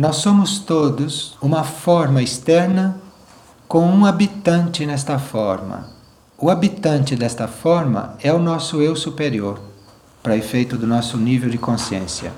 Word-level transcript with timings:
Nós 0.00 0.16
somos 0.16 0.60
todos 0.60 1.36
uma 1.42 1.62
forma 1.62 2.22
externa 2.22 2.96
com 3.68 3.84
um 3.84 4.06
habitante 4.06 4.86
nesta 4.86 5.18
forma. 5.18 5.90
O 6.38 6.48
habitante 6.48 7.14
desta 7.14 7.46
forma 7.46 8.14
é 8.22 8.32
o 8.32 8.38
nosso 8.38 8.80
eu 8.80 8.96
superior, 8.96 9.60
para 10.22 10.38
efeito 10.38 10.78
do 10.78 10.86
nosso 10.86 11.18
nível 11.18 11.50
de 11.50 11.58
consciência. 11.58 12.32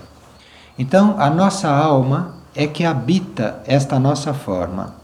Então, 0.77 1.15
a 1.21 1.31
nossa 1.31 1.71
alma 1.71 2.35
é 2.53 2.67
que 2.67 2.85
habita 2.85 3.63
esta 3.65 3.97
nossa 3.97 4.35
forma. 4.35 4.97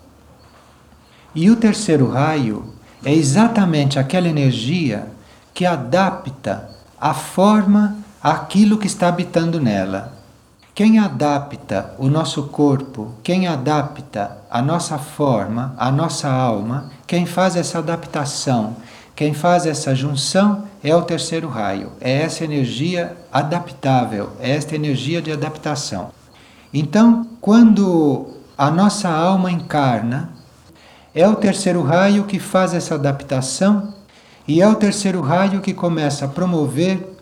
E 1.32 1.48
o 1.52 1.54
terceiro 1.54 2.10
raio 2.10 2.74
é 3.04 3.14
exatamente 3.14 4.00
aquela 4.00 4.26
energia 4.26 5.06
que 5.54 5.64
adapta 5.64 6.68
a 7.00 7.14
forma 7.14 7.98
àquilo 8.20 8.78
que 8.78 8.88
está 8.88 9.06
habitando 9.06 9.60
nela. 9.60 10.17
Quem 10.78 11.00
adapta 11.00 11.92
o 11.98 12.06
nosso 12.06 12.44
corpo, 12.44 13.12
quem 13.24 13.48
adapta 13.48 14.38
a 14.48 14.62
nossa 14.62 14.96
forma, 14.96 15.74
a 15.76 15.90
nossa 15.90 16.30
alma, 16.30 16.92
quem 17.04 17.26
faz 17.26 17.56
essa 17.56 17.78
adaptação, 17.80 18.76
quem 19.16 19.34
faz 19.34 19.66
essa 19.66 19.92
junção 19.92 20.68
é 20.80 20.94
o 20.94 21.02
terceiro 21.02 21.48
raio, 21.48 21.90
é 22.00 22.22
essa 22.22 22.44
energia 22.44 23.16
adaptável, 23.32 24.30
é 24.38 24.52
esta 24.52 24.76
energia 24.76 25.20
de 25.20 25.32
adaptação. 25.32 26.12
Então, 26.72 27.26
quando 27.40 28.36
a 28.56 28.70
nossa 28.70 29.08
alma 29.08 29.50
encarna, 29.50 30.30
é 31.12 31.26
o 31.26 31.34
terceiro 31.34 31.82
raio 31.82 32.22
que 32.22 32.38
faz 32.38 32.72
essa 32.72 32.94
adaptação 32.94 33.94
e 34.46 34.62
é 34.62 34.68
o 34.68 34.76
terceiro 34.76 35.22
raio 35.22 35.60
que 35.60 35.74
começa 35.74 36.26
a 36.26 36.28
promover 36.28 37.16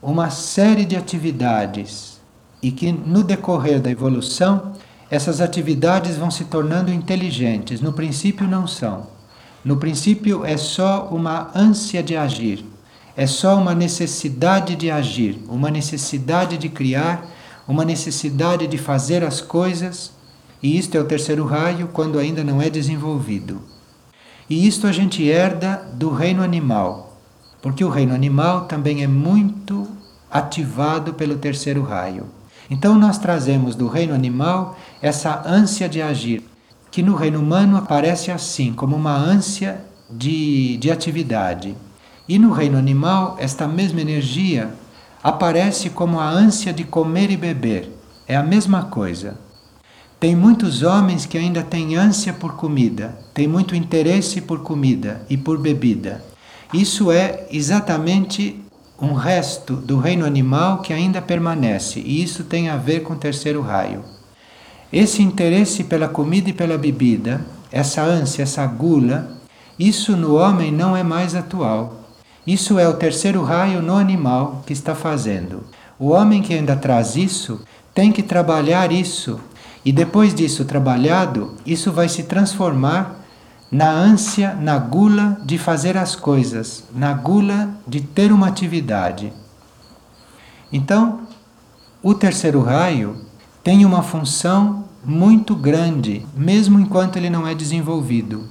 uma 0.00 0.30
série 0.30 0.86
de 0.86 0.96
atividades 0.96 2.11
e 2.62 2.70
que 2.70 2.92
no 2.92 3.24
decorrer 3.24 3.80
da 3.80 3.90
evolução 3.90 4.72
essas 5.10 5.42
atividades 5.42 6.16
vão 6.16 6.30
se 6.30 6.44
tornando 6.46 6.90
inteligentes. 6.90 7.82
No 7.82 7.92
princípio 7.92 8.48
não 8.48 8.66
são. 8.66 9.08
No 9.62 9.76
princípio 9.76 10.44
é 10.44 10.56
só 10.56 11.08
uma 11.10 11.50
ânsia 11.54 12.02
de 12.02 12.16
agir, 12.16 12.64
é 13.16 13.26
só 13.26 13.58
uma 13.58 13.74
necessidade 13.74 14.74
de 14.74 14.90
agir, 14.90 15.38
uma 15.48 15.70
necessidade 15.70 16.56
de 16.56 16.68
criar, 16.68 17.28
uma 17.68 17.84
necessidade 17.84 18.66
de 18.66 18.78
fazer 18.78 19.22
as 19.22 19.40
coisas, 19.40 20.12
e 20.62 20.78
isto 20.78 20.96
é 20.96 21.00
o 21.00 21.04
terceiro 21.04 21.44
raio 21.44 21.88
quando 21.92 22.18
ainda 22.18 22.42
não 22.42 22.62
é 22.62 22.70
desenvolvido. 22.70 23.60
E 24.48 24.66
isto 24.66 24.86
a 24.86 24.92
gente 24.92 25.22
herda 25.22 25.76
do 25.94 26.10
reino 26.10 26.42
animal, 26.42 27.20
porque 27.60 27.84
o 27.84 27.90
reino 27.90 28.14
animal 28.14 28.62
também 28.62 29.02
é 29.02 29.06
muito 29.06 29.86
ativado 30.30 31.14
pelo 31.14 31.36
terceiro 31.36 31.82
raio. 31.82 32.26
Então 32.72 32.98
nós 32.98 33.18
trazemos 33.18 33.74
do 33.74 33.86
reino 33.86 34.14
animal 34.14 34.78
essa 35.02 35.42
ânsia 35.46 35.86
de 35.86 36.00
agir, 36.00 36.42
que 36.90 37.02
no 37.02 37.14
reino 37.14 37.38
humano 37.38 37.76
aparece 37.76 38.30
assim, 38.30 38.72
como 38.72 38.96
uma 38.96 39.14
ânsia 39.14 39.84
de, 40.08 40.78
de 40.78 40.90
atividade. 40.90 41.76
E 42.26 42.38
no 42.38 42.50
reino 42.50 42.78
animal, 42.78 43.36
esta 43.38 43.68
mesma 43.68 44.00
energia 44.00 44.70
aparece 45.22 45.90
como 45.90 46.18
a 46.18 46.26
ânsia 46.26 46.72
de 46.72 46.82
comer 46.82 47.30
e 47.30 47.36
beber. 47.36 47.94
É 48.26 48.36
a 48.36 48.42
mesma 48.42 48.84
coisa. 48.84 49.36
Tem 50.18 50.34
muitos 50.34 50.82
homens 50.82 51.26
que 51.26 51.36
ainda 51.36 51.62
têm 51.62 51.94
ânsia 51.94 52.32
por 52.32 52.54
comida, 52.54 53.18
têm 53.34 53.46
muito 53.46 53.76
interesse 53.76 54.40
por 54.40 54.62
comida 54.62 55.20
e 55.28 55.36
por 55.36 55.58
bebida. 55.58 56.24
Isso 56.72 57.12
é 57.12 57.46
exatamente 57.50 58.64
um 59.02 59.14
resto 59.14 59.74
do 59.74 59.98
reino 59.98 60.24
animal 60.24 60.78
que 60.78 60.92
ainda 60.92 61.20
permanece, 61.20 61.98
e 61.98 62.22
isso 62.22 62.44
tem 62.44 62.68
a 62.68 62.76
ver 62.76 63.00
com 63.00 63.14
o 63.14 63.18
terceiro 63.18 63.60
raio. 63.60 64.04
Esse 64.92 65.22
interesse 65.22 65.82
pela 65.82 66.06
comida 66.06 66.50
e 66.50 66.52
pela 66.52 66.78
bebida, 66.78 67.44
essa 67.72 68.00
ânsia, 68.00 68.44
essa 68.44 68.64
gula, 68.64 69.28
isso 69.76 70.16
no 70.16 70.36
homem 70.36 70.70
não 70.70 70.96
é 70.96 71.02
mais 71.02 71.34
atual. 71.34 72.00
Isso 72.46 72.78
é 72.78 72.86
o 72.86 72.94
terceiro 72.94 73.42
raio 73.42 73.82
no 73.82 73.96
animal 73.96 74.62
que 74.64 74.72
está 74.72 74.94
fazendo. 74.94 75.64
O 75.98 76.10
homem 76.10 76.40
que 76.40 76.54
ainda 76.54 76.76
traz 76.76 77.16
isso 77.16 77.60
tem 77.92 78.12
que 78.12 78.22
trabalhar 78.22 78.92
isso, 78.92 79.40
e 79.84 79.90
depois 79.90 80.32
disso 80.32 80.64
trabalhado, 80.64 81.56
isso 81.66 81.90
vai 81.90 82.08
se 82.08 82.22
transformar 82.22 83.21
na 83.72 83.90
ânsia, 83.90 84.54
na 84.54 84.76
gula 84.76 85.40
de 85.46 85.56
fazer 85.56 85.96
as 85.96 86.14
coisas, 86.14 86.84
na 86.94 87.14
gula 87.14 87.70
de 87.88 88.02
ter 88.02 88.30
uma 88.30 88.48
atividade. 88.48 89.32
Então, 90.70 91.20
o 92.02 92.12
terceiro 92.12 92.60
raio 92.60 93.16
tem 93.64 93.86
uma 93.86 94.02
função 94.02 94.84
muito 95.02 95.56
grande, 95.56 96.26
mesmo 96.36 96.78
enquanto 96.78 97.16
ele 97.16 97.30
não 97.30 97.46
é 97.48 97.54
desenvolvido. 97.54 98.46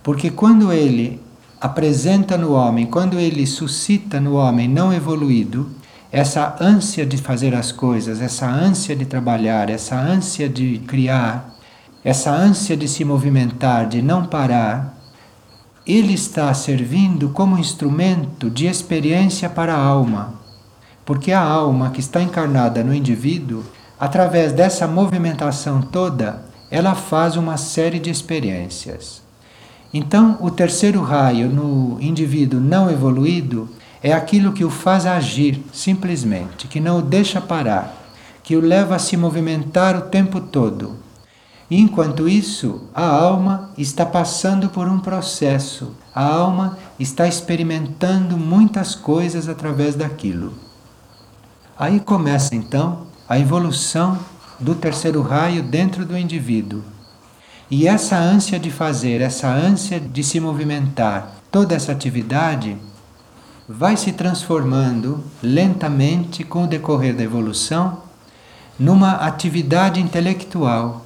Porque 0.00 0.30
quando 0.30 0.72
ele 0.72 1.20
apresenta 1.60 2.38
no 2.38 2.52
homem, 2.52 2.86
quando 2.86 3.18
ele 3.18 3.44
suscita 3.46 4.20
no 4.20 4.34
homem 4.34 4.68
não 4.68 4.92
evoluído, 4.92 5.70
essa 6.12 6.56
ânsia 6.60 7.04
de 7.04 7.16
fazer 7.16 7.52
as 7.52 7.72
coisas, 7.72 8.20
essa 8.20 8.46
ânsia 8.46 8.94
de 8.94 9.06
trabalhar, 9.06 9.68
essa 9.70 9.96
ânsia 9.96 10.48
de 10.48 10.78
criar, 10.86 11.52
essa 12.04 12.32
ânsia 12.32 12.76
de 12.76 12.88
se 12.88 13.04
movimentar, 13.04 13.86
de 13.86 14.02
não 14.02 14.24
parar, 14.24 14.98
ele 15.86 16.14
está 16.14 16.52
servindo 16.52 17.28
como 17.28 17.58
instrumento 17.58 18.50
de 18.50 18.66
experiência 18.66 19.48
para 19.48 19.74
a 19.74 19.80
alma. 19.80 20.34
Porque 21.04 21.30
a 21.30 21.40
alma 21.40 21.90
que 21.90 22.00
está 22.00 22.20
encarnada 22.20 22.82
no 22.82 22.94
indivíduo, 22.94 23.62
através 23.98 24.52
dessa 24.52 24.86
movimentação 24.88 25.80
toda, 25.80 26.44
ela 26.70 26.94
faz 26.94 27.36
uma 27.36 27.56
série 27.56 28.00
de 28.00 28.10
experiências. 28.10 29.22
Então, 29.94 30.38
o 30.40 30.50
terceiro 30.50 31.02
raio 31.02 31.48
no 31.48 31.98
indivíduo 32.00 32.58
não 32.58 32.90
evoluído 32.90 33.68
é 34.02 34.12
aquilo 34.12 34.52
que 34.52 34.64
o 34.64 34.70
faz 34.70 35.06
agir 35.06 35.62
simplesmente, 35.72 36.66
que 36.66 36.80
não 36.80 36.98
o 36.98 37.02
deixa 37.02 37.40
parar, 37.40 37.94
que 38.42 38.56
o 38.56 38.60
leva 38.60 38.96
a 38.96 38.98
se 38.98 39.16
movimentar 39.16 39.96
o 39.96 40.02
tempo 40.02 40.40
todo 40.40 40.96
Enquanto 41.74 42.28
isso, 42.28 42.82
a 42.94 43.06
alma 43.06 43.70
está 43.78 44.04
passando 44.04 44.68
por 44.68 44.86
um 44.86 44.98
processo, 44.98 45.96
a 46.14 46.22
alma 46.22 46.76
está 47.00 47.26
experimentando 47.26 48.36
muitas 48.36 48.94
coisas 48.94 49.48
através 49.48 49.94
daquilo. 49.94 50.52
Aí 51.78 51.98
começa 51.98 52.54
então 52.54 53.06
a 53.26 53.38
evolução 53.38 54.18
do 54.60 54.74
terceiro 54.74 55.22
raio 55.22 55.62
dentro 55.62 56.04
do 56.04 56.14
indivíduo. 56.14 56.82
E 57.70 57.88
essa 57.88 58.18
ânsia 58.18 58.58
de 58.58 58.70
fazer, 58.70 59.22
essa 59.22 59.48
ânsia 59.48 59.98
de 59.98 60.22
se 60.22 60.38
movimentar, 60.38 61.36
toda 61.50 61.74
essa 61.74 61.90
atividade 61.90 62.76
vai 63.66 63.96
se 63.96 64.12
transformando 64.12 65.24
lentamente 65.42 66.44
com 66.44 66.64
o 66.64 66.68
decorrer 66.68 67.16
da 67.16 67.22
evolução 67.22 68.02
numa 68.78 69.12
atividade 69.12 70.02
intelectual 70.02 71.01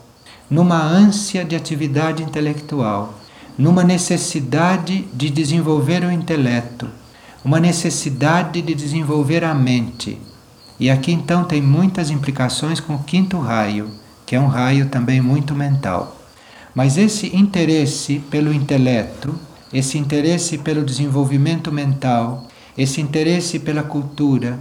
numa 0.51 0.81
ânsia 0.81 1.45
de 1.45 1.57
atividade 1.57 2.23
intelectual, 2.23 3.19
numa 3.59 3.83
necessidade 3.83 5.09
de 5.13 5.29
desenvolver 5.31 6.05
o 6.05 6.13
intelecto, 6.13 6.89
uma 7.45 7.59
necessidade 7.59 8.63
de 8.63 8.75
desenvolver 8.75 9.45
a 9.45 9.55
mente. 9.55 10.19
E 10.79 10.91
aqui 10.91 11.13
então 11.13 11.45
tem 11.45 11.61
muitas 11.61 12.11
implicações 12.11 12.81
com 12.81 12.95
o 12.95 13.03
quinto 13.03 13.39
raio, 13.39 13.91
que 14.27 14.37
é 14.37 14.41
um 14.41 14.47
raio 14.47 14.87
também 14.89 15.21
muito 15.21 15.55
mental. 15.55 16.17
Mas 16.75 16.99
esse 16.99 17.35
interesse 17.35 18.19
pelo 18.31 18.53
intelecto, 18.53 19.35
esse 19.73 19.97
interesse 19.97 20.59
pelo 20.59 20.85
desenvolvimento 20.85 21.73
mental, 21.73 22.47
esse 22.77 23.01
interesse 23.01 23.59
pela 23.59 23.83
cultura, 23.83 24.59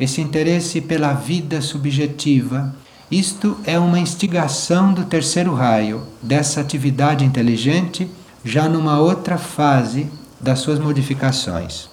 esse 0.00 0.20
interesse 0.20 0.80
pela 0.80 1.12
vida 1.12 1.60
subjetiva, 1.60 2.74
isto 3.10 3.56
é 3.64 3.78
uma 3.78 3.98
instigação 3.98 4.92
do 4.92 5.04
terceiro 5.04 5.54
raio, 5.54 6.02
dessa 6.22 6.60
atividade 6.60 7.24
inteligente, 7.24 8.10
já 8.44 8.68
numa 8.68 8.98
outra 9.00 9.38
fase 9.38 10.06
das 10.38 10.58
suas 10.58 10.78
modificações. 10.78 11.88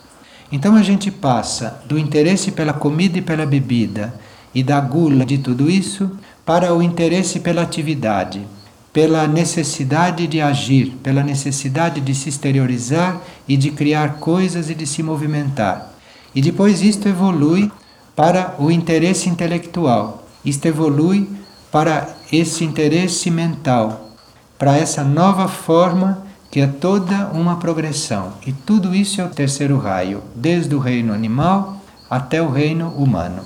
Então 0.51 0.75
a 0.75 0.83
gente 0.83 1.09
passa 1.09 1.81
do 1.85 1.97
interesse 1.97 2.51
pela 2.51 2.73
comida 2.73 3.17
e 3.17 3.21
pela 3.21 3.45
bebida 3.45 4.13
e 4.53 4.61
da 4.61 4.79
gula 4.79 5.25
de 5.25 5.37
tudo 5.37 5.69
isso 5.69 6.11
para 6.45 6.73
o 6.73 6.81
interesse 6.81 7.39
pela 7.39 7.61
atividade, 7.61 8.45
pela 8.93 9.27
necessidade 9.27 10.27
de 10.27 10.39
agir, 10.41 10.97
pela 11.01 11.23
necessidade 11.23 11.99
de 11.99 12.13
se 12.13 12.29
exteriorizar 12.29 13.21
e 13.47 13.57
de 13.57 13.71
criar 13.71 14.15
coisas 14.17 14.69
e 14.69 14.75
de 14.75 14.85
se 14.85 15.01
movimentar. 15.01 15.91
E 16.33 16.41
depois 16.41 16.81
isto 16.81 17.07
evolui 17.07 17.71
para 18.15 18.55
o 18.59 18.69
interesse 18.69 19.27
intelectual, 19.27 20.24
isto 20.45 20.65
evolui 20.65 21.27
para 21.71 22.07
esse 22.31 22.63
interesse 22.63 23.29
mental, 23.29 24.11
para 24.57 24.77
essa 24.77 25.03
nova 25.03 25.47
forma 25.47 26.23
que 26.51 26.61
é 26.61 26.67
toda 26.67 27.27
uma 27.33 27.57
progressão. 27.57 28.33
E 28.45 28.53
tudo 28.53 28.95
isso 28.95 29.19
é 29.19 29.25
o 29.25 29.29
terceiro 29.29 29.77
raio, 29.77 30.23
desde 30.33 30.73
o 30.73 30.79
reino 30.79 31.13
animal 31.13 31.81
até 32.09 32.41
o 32.41 32.49
reino 32.49 32.89
humano. 32.89 33.43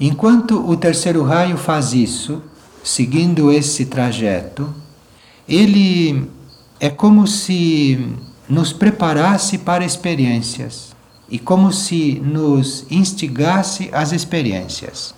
Enquanto 0.00 0.68
o 0.68 0.76
terceiro 0.76 1.22
raio 1.22 1.56
faz 1.56 1.92
isso, 1.92 2.42
seguindo 2.82 3.52
esse 3.52 3.86
trajeto, 3.86 4.74
ele 5.48 6.28
é 6.80 6.90
como 6.90 7.26
se 7.26 8.04
nos 8.48 8.72
preparasse 8.72 9.58
para 9.58 9.84
experiências 9.84 10.94
e 11.30 11.38
como 11.38 11.72
se 11.72 12.20
nos 12.24 12.84
instigasse 12.90 13.88
às 13.92 14.12
experiências. 14.12 15.14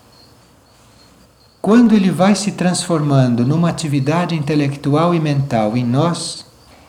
Quando 1.60 1.94
ele 1.94 2.10
vai 2.10 2.34
se 2.34 2.52
transformando 2.52 3.44
numa 3.44 3.68
atividade 3.68 4.34
intelectual 4.34 5.14
e 5.14 5.20
mental 5.20 5.76
em 5.76 5.84
nós, 5.84 6.46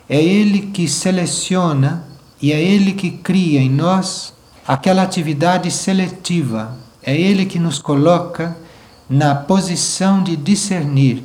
é 0.08 0.24
ele 0.24 0.68
que 0.68 0.88
seleciona 0.88 2.06
e 2.42 2.52
é 2.52 2.62
ele 2.62 2.94
que 2.94 3.12
cria 3.12 3.60
em 3.60 3.69
nós 3.69 4.34
aquela 4.68 5.02
atividade 5.02 5.72
seletiva, 5.72 6.78
é 7.02 7.16
ele 7.16 7.46
que 7.46 7.58
nos 7.58 7.80
coloca 7.80 8.56
na 9.10 9.34
posição 9.34 10.22
de 10.22 10.36
discernir. 10.36 11.24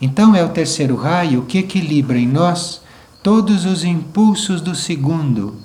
Então 0.00 0.36
é 0.36 0.44
o 0.44 0.50
terceiro 0.50 0.94
raio 0.94 1.42
que 1.42 1.58
equilibra 1.58 2.18
em 2.18 2.28
nós 2.28 2.82
todos 3.22 3.64
os 3.64 3.82
impulsos 3.82 4.60
do 4.60 4.74
segundo, 4.74 5.56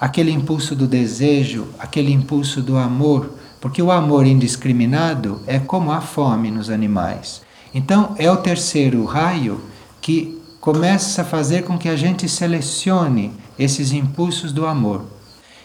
aquele 0.00 0.32
impulso 0.32 0.74
do 0.74 0.86
desejo, 0.86 1.68
aquele 1.78 2.12
impulso 2.12 2.60
do 2.60 2.76
amor, 2.76 3.30
porque 3.64 3.80
o 3.80 3.90
amor 3.90 4.26
indiscriminado 4.26 5.40
é 5.46 5.58
como 5.58 5.90
a 5.90 6.02
fome 6.02 6.50
nos 6.50 6.68
animais. 6.68 7.40
Então 7.72 8.14
é 8.18 8.30
o 8.30 8.36
terceiro 8.36 9.02
raio 9.06 9.58
que 10.02 10.38
começa 10.60 11.22
a 11.22 11.24
fazer 11.24 11.62
com 11.62 11.78
que 11.78 11.88
a 11.88 11.96
gente 11.96 12.28
selecione 12.28 13.32
esses 13.58 13.90
impulsos 13.90 14.52
do 14.52 14.66
amor. 14.66 15.06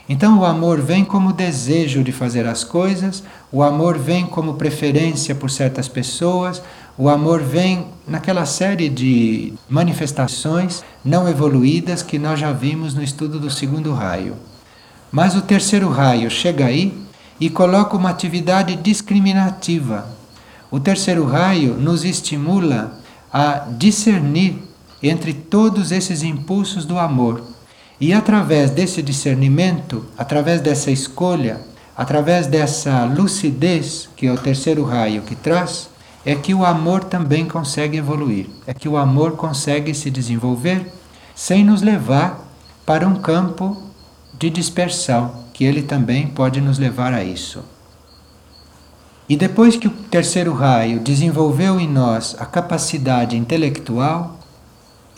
Então 0.07 0.40
o 0.40 0.46
amor 0.46 0.80
vem 0.80 1.04
como 1.04 1.34
desejo 1.34 2.01
de 2.01 2.13
fazer 2.13 2.48
as 2.48 2.63
coisas, 2.63 3.22
o 3.51 3.62
amor 3.62 3.98
vem 3.98 4.25
como 4.25 4.54
preferência 4.54 5.36
por 5.36 5.51
certas 5.51 5.90
pessoas, 5.90 6.62
o 6.98 7.10
amor 7.10 7.44
vem 7.44 7.88
naquela 8.07 8.46
série 8.46 8.88
de 8.88 9.54
manifestações 9.68 10.86
não 11.04 11.28
evoluídas 11.28 12.01
que 12.01 12.18
nós 12.18 12.40
já 12.40 12.54
vimos 12.54 12.94
no 12.94 13.04
estudo 13.04 13.42
do 13.42 13.50
segundo 13.50 13.92
raio. 13.92 14.38
Mas 15.12 15.36
o 15.36 15.42
terceiro 15.42 15.90
raio 15.90 16.31
chega 16.31 16.66
aí 16.66 17.08
e 17.39 17.50
coloca 17.50 17.95
uma 17.95 18.09
atividade 18.09 18.75
discriminativa. 18.75 20.07
O 20.69 20.80
terceiro 20.80 21.25
raio 21.25 21.74
nos 21.75 22.03
estimula 22.03 23.00
a 23.31 23.65
discernir 23.77 24.62
entre 25.01 25.33
todos 25.33 25.91
esses 25.91 26.24
impulsos 26.24 26.86
do 26.86 27.00
amor. 27.00 27.41
E 28.00 28.13
através 28.13 28.71
desse 28.71 29.01
discernimento, 29.01 30.06
através 30.18 30.62
dessa 30.62 30.91
escolha, 30.91 31.62
através 31.97 32.47
dessa 32.47 33.03
lucidez 33.06 34.09
que 34.15 34.27
é 34.27 34.31
o 34.31 34.38
terceiro 34.38 34.83
raio 34.83 35.21
que 35.21 35.36
traz, 35.36 35.89
é 36.25 36.36
que 36.36 36.53
o 36.53 36.65
amor 36.65 37.03
também 37.06 37.45
consegue 37.45 37.97
evoluir, 37.97 38.47
é 38.68 38.74
que 38.74 38.89
o 38.89 38.97
amor 38.97 39.33
consegue 39.33 39.94
se 39.94 40.09
desenvolver 40.09 40.91
sem 41.33 41.63
nos 41.63 41.81
levar 41.81 42.45
para 42.86 43.07
um 43.07 43.15
campo 43.15 43.81
de 44.38 44.50
dispersão, 44.50 45.31
que 45.59 45.65
ele 45.65 45.81
também 45.81 46.25
pode 46.25 46.61
nos 46.61 46.79
levar 46.79 47.11
a 47.11 47.21
isso. 47.21 47.65
E 49.27 49.35
depois 49.35 49.75
que 49.75 49.88
o 49.88 49.91
terceiro 49.91 50.53
raio 50.53 51.01
desenvolveu 51.01 51.77
em 51.77 51.85
nós 51.85 52.33
a 52.39 52.45
capacidade 52.45 53.35
intelectual, 53.35 54.39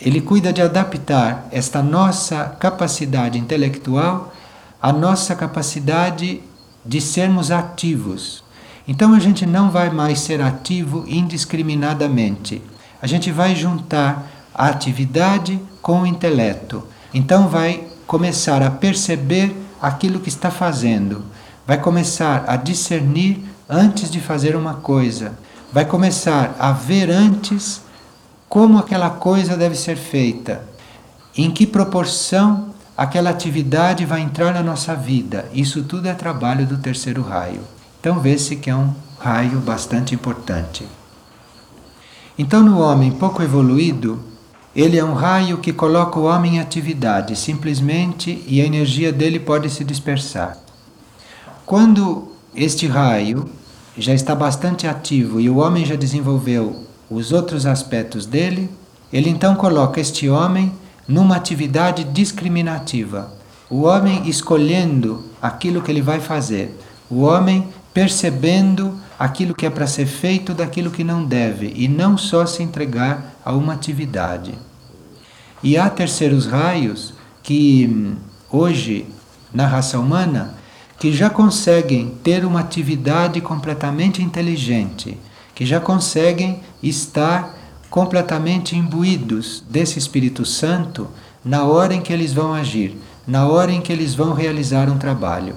ele 0.00 0.20
cuida 0.20 0.52
de 0.52 0.60
adaptar 0.60 1.46
esta 1.52 1.80
nossa 1.80 2.56
capacidade 2.58 3.38
intelectual 3.38 4.34
à 4.82 4.92
nossa 4.92 5.36
capacidade 5.36 6.42
de 6.84 7.00
sermos 7.00 7.52
ativos, 7.52 8.42
então 8.88 9.14
a 9.14 9.20
gente 9.20 9.46
não 9.46 9.70
vai 9.70 9.90
mais 9.90 10.18
ser 10.18 10.40
ativo 10.40 11.04
indiscriminadamente. 11.06 12.60
A 13.00 13.06
gente 13.06 13.30
vai 13.30 13.54
juntar 13.54 14.28
a 14.52 14.66
atividade 14.66 15.60
com 15.80 16.00
o 16.00 16.06
intelecto. 16.06 16.82
Então 17.14 17.46
vai 17.46 17.86
começar 18.08 18.60
a 18.60 18.72
perceber 18.72 19.61
aquilo 19.82 20.20
que 20.20 20.28
está 20.28 20.50
fazendo. 20.50 21.24
Vai 21.66 21.78
começar 21.78 22.44
a 22.46 22.56
discernir 22.56 23.44
antes 23.68 24.10
de 24.10 24.20
fazer 24.20 24.56
uma 24.56 24.74
coisa. 24.74 25.32
Vai 25.72 25.84
começar 25.84 26.56
a 26.58 26.72
ver 26.72 27.10
antes 27.10 27.82
como 28.48 28.78
aquela 28.78 29.10
coisa 29.10 29.56
deve 29.56 29.74
ser 29.74 29.96
feita. 29.96 30.64
Em 31.36 31.50
que 31.50 31.66
proporção 31.66 32.72
aquela 32.96 33.30
atividade 33.30 34.04
vai 34.06 34.20
entrar 34.20 34.54
na 34.54 34.62
nossa 34.62 34.94
vida. 34.94 35.48
Isso 35.52 35.82
tudo 35.82 36.06
é 36.06 36.14
trabalho 36.14 36.66
do 36.66 36.78
terceiro 36.78 37.22
raio. 37.22 37.62
Então 38.00 38.20
vê-se 38.20 38.56
que 38.56 38.70
é 38.70 38.76
um 38.76 38.94
raio 39.18 39.58
bastante 39.60 40.14
importante. 40.14 40.86
Então, 42.38 42.62
no 42.62 42.80
homem 42.80 43.12
pouco 43.12 43.42
evoluído, 43.42 44.18
ele 44.74 44.98
é 44.98 45.04
um 45.04 45.12
raio 45.12 45.58
que 45.58 45.72
coloca 45.72 46.18
o 46.18 46.24
homem 46.24 46.56
em 46.56 46.60
atividade, 46.60 47.36
simplesmente, 47.36 48.42
e 48.46 48.60
a 48.60 48.64
energia 48.64 49.12
dele 49.12 49.38
pode 49.38 49.68
se 49.68 49.84
dispersar. 49.84 50.56
Quando 51.66 52.32
este 52.54 52.86
raio 52.86 53.48
já 53.96 54.14
está 54.14 54.34
bastante 54.34 54.86
ativo 54.86 55.38
e 55.38 55.50
o 55.50 55.58
homem 55.58 55.84
já 55.84 55.94
desenvolveu 55.94 56.86
os 57.10 57.32
outros 57.32 57.66
aspectos 57.66 58.24
dele, 58.24 58.70
ele 59.12 59.28
então 59.28 59.54
coloca 59.54 60.00
este 60.00 60.28
homem 60.28 60.72
numa 61.06 61.36
atividade 61.36 62.04
discriminativa. 62.04 63.30
O 63.68 63.82
homem 63.82 64.28
escolhendo 64.28 65.24
aquilo 65.40 65.82
que 65.82 65.90
ele 65.90 66.00
vai 66.00 66.20
fazer. 66.20 66.78
O 67.10 67.20
homem 67.22 67.68
percebendo 67.92 68.98
aquilo 69.18 69.54
que 69.54 69.66
é 69.66 69.70
para 69.70 69.86
ser 69.86 70.06
feito 70.06 70.54
daquilo 70.54 70.90
que 70.90 71.04
não 71.04 71.24
deve 71.24 71.72
e 71.76 71.86
não 71.88 72.16
só 72.16 72.46
se 72.46 72.62
entregar 72.62 73.31
a 73.44 73.52
uma 73.52 73.74
atividade. 73.74 74.54
E 75.62 75.76
há 75.76 75.88
terceiros 75.88 76.46
raios 76.46 77.14
que 77.42 77.88
hum, 77.90 78.16
hoje 78.50 79.06
na 79.52 79.66
raça 79.66 79.98
humana 79.98 80.54
que 80.98 81.12
já 81.12 81.28
conseguem 81.28 82.14
ter 82.22 82.44
uma 82.44 82.60
atividade 82.60 83.40
completamente 83.40 84.22
inteligente, 84.22 85.18
que 85.54 85.66
já 85.66 85.80
conseguem 85.80 86.60
estar 86.82 87.58
completamente 87.90 88.76
imbuídos 88.76 89.64
desse 89.68 89.98
Espírito 89.98 90.46
Santo 90.46 91.08
na 91.44 91.64
hora 91.64 91.92
em 91.92 92.00
que 92.00 92.12
eles 92.12 92.32
vão 92.32 92.54
agir, 92.54 92.96
na 93.26 93.46
hora 93.46 93.72
em 93.72 93.80
que 93.80 93.92
eles 93.92 94.14
vão 94.14 94.32
realizar 94.32 94.88
um 94.88 94.96
trabalho. 94.96 95.56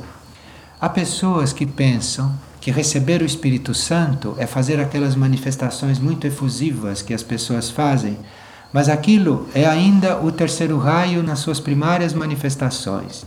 Há 0.82 0.90
pessoas 0.90 1.54
que 1.54 1.66
pensam 1.66 2.34
que 2.66 2.72
receber 2.72 3.22
o 3.22 3.26
Espírito 3.26 3.76
Santo 3.76 4.34
é 4.40 4.48
fazer 4.48 4.80
aquelas 4.80 5.16
manifestações 5.16 6.00
muito 6.00 6.26
efusivas 6.26 7.04
que 7.04 7.14
as 7.14 7.22
pessoas 7.22 7.70
fazem, 7.70 8.18
mas 8.74 8.90
aquilo 8.90 9.48
é 9.54 9.68
ainda 9.68 10.20
o 10.20 10.32
terceiro 10.32 10.80
raio 10.80 11.22
nas 11.22 11.38
suas 11.38 11.60
primárias 11.60 12.12
manifestações. 12.12 13.24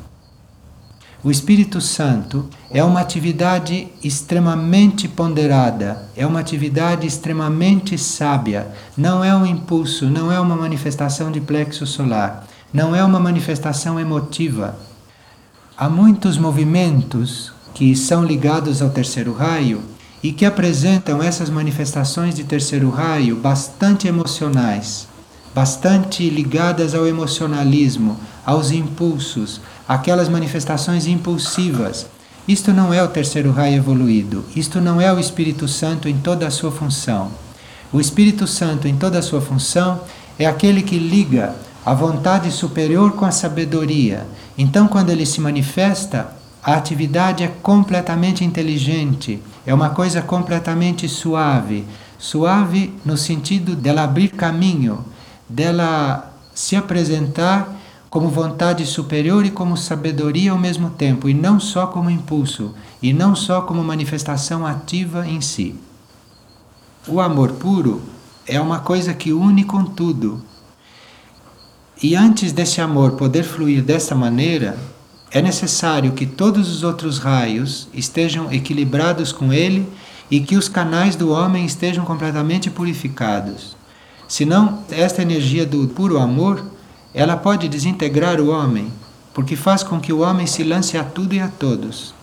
O 1.22 1.30
Espírito 1.30 1.80
Santo 1.80 2.48
é 2.68 2.82
uma 2.82 2.98
atividade 2.98 3.86
extremamente 4.02 5.06
ponderada, 5.06 6.08
é 6.16 6.26
uma 6.26 6.40
atividade 6.40 7.06
extremamente 7.06 7.96
sábia, 7.96 8.66
não 8.96 9.22
é 9.22 9.32
um 9.36 9.46
impulso, 9.46 10.06
não 10.06 10.32
é 10.32 10.40
uma 10.40 10.56
manifestação 10.56 11.30
de 11.30 11.40
plexo 11.40 11.86
solar, 11.86 12.44
não 12.72 12.92
é 12.92 13.04
uma 13.04 13.20
manifestação 13.20 14.00
emotiva 14.00 14.76
há 15.78 15.88
muitos 15.88 16.36
movimentos 16.36 17.52
que 17.78 17.94
são 17.94 18.24
ligados 18.24 18.82
ao 18.82 18.90
terceiro 18.90 19.32
raio 19.32 19.80
e 20.20 20.32
que 20.32 20.44
apresentam 20.44 21.22
essas 21.22 21.48
manifestações 21.48 22.34
de 22.34 22.42
terceiro 22.42 22.90
raio 22.90 23.36
bastante 23.36 24.08
emocionais, 24.08 25.06
bastante 25.54 26.28
ligadas 26.28 26.92
ao 26.92 27.06
emocionalismo, 27.06 28.16
aos 28.44 28.72
impulsos, 28.72 29.60
aquelas 29.86 30.28
manifestações 30.28 31.06
impulsivas. 31.06 32.06
Isto 32.48 32.72
não 32.72 32.92
é 32.92 33.00
o 33.00 33.06
terceiro 33.06 33.52
raio 33.52 33.76
evoluído, 33.76 34.44
isto 34.56 34.80
não 34.80 35.00
é 35.00 35.12
o 35.12 35.20
Espírito 35.20 35.68
Santo 35.68 36.08
em 36.08 36.18
toda 36.18 36.48
a 36.48 36.50
sua 36.50 36.72
função. 36.72 37.30
O 37.92 38.00
Espírito 38.00 38.44
Santo 38.48 38.88
em 38.88 38.96
toda 38.96 39.20
a 39.20 39.22
sua 39.22 39.40
função 39.40 40.00
é 40.36 40.46
aquele 40.46 40.82
que 40.82 40.98
liga 40.98 41.54
a 41.86 41.94
vontade 41.94 42.50
superior 42.50 43.12
com 43.12 43.24
a 43.24 43.30
sabedoria. 43.30 44.26
Então, 44.58 44.88
quando 44.88 45.10
ele 45.10 45.24
se 45.24 45.40
manifesta, 45.40 46.37
a 46.62 46.74
atividade 46.74 47.42
é 47.44 47.48
completamente 47.48 48.44
inteligente, 48.44 49.42
é 49.66 49.72
uma 49.72 49.90
coisa 49.90 50.20
completamente 50.20 51.08
suave. 51.08 51.84
Suave 52.18 52.92
no 53.04 53.16
sentido 53.16 53.76
dela 53.76 54.02
abrir 54.02 54.28
caminho, 54.28 55.04
dela 55.48 56.32
se 56.54 56.74
apresentar 56.74 57.76
como 58.10 58.28
vontade 58.28 58.84
superior 58.86 59.44
e 59.44 59.50
como 59.50 59.76
sabedoria 59.76 60.50
ao 60.50 60.58
mesmo 60.58 60.90
tempo, 60.90 61.28
e 61.28 61.34
não 61.34 61.60
só 61.60 61.86
como 61.86 62.10
impulso, 62.10 62.74
e 63.02 63.12
não 63.12 63.36
só 63.36 63.62
como 63.62 63.84
manifestação 63.84 64.66
ativa 64.66 65.28
em 65.28 65.40
si. 65.40 65.78
O 67.06 67.20
amor 67.20 67.52
puro 67.52 68.02
é 68.46 68.60
uma 68.60 68.80
coisa 68.80 69.14
que 69.14 69.32
une 69.32 69.64
com 69.64 69.84
tudo, 69.84 70.42
e 72.02 72.14
antes 72.14 72.52
desse 72.52 72.80
amor 72.80 73.12
poder 73.12 73.42
fluir 73.42 73.82
dessa 73.82 74.14
maneira, 74.14 74.78
é 75.30 75.42
necessário 75.42 76.12
que 76.12 76.26
todos 76.26 76.70
os 76.70 76.82
outros 76.82 77.18
raios 77.18 77.88
estejam 77.92 78.50
equilibrados 78.52 79.32
com 79.32 79.52
ele 79.52 79.86
e 80.30 80.40
que 80.40 80.56
os 80.56 80.68
canais 80.68 81.16
do 81.16 81.30
homem 81.30 81.64
estejam 81.64 82.04
completamente 82.04 82.70
purificados. 82.70 83.76
Senão, 84.26 84.84
esta 84.90 85.22
energia 85.22 85.64
do 85.64 85.88
puro 85.88 86.18
amor, 86.18 86.64
ela 87.14 87.36
pode 87.36 87.68
desintegrar 87.68 88.40
o 88.40 88.48
homem, 88.48 88.92
porque 89.32 89.56
faz 89.56 89.82
com 89.82 90.00
que 90.00 90.12
o 90.12 90.20
homem 90.20 90.46
se 90.46 90.62
lance 90.62 90.96
a 90.96 91.04
tudo 91.04 91.34
e 91.34 91.40
a 91.40 91.48
todos. 91.48 92.14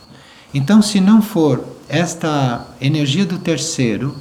Então, 0.53 0.81
se 0.81 0.99
não 0.99 1.21
for 1.21 1.63
esta 1.89 2.65
energia 2.79 3.25
do 3.25 3.37
terceiro, 3.37 4.15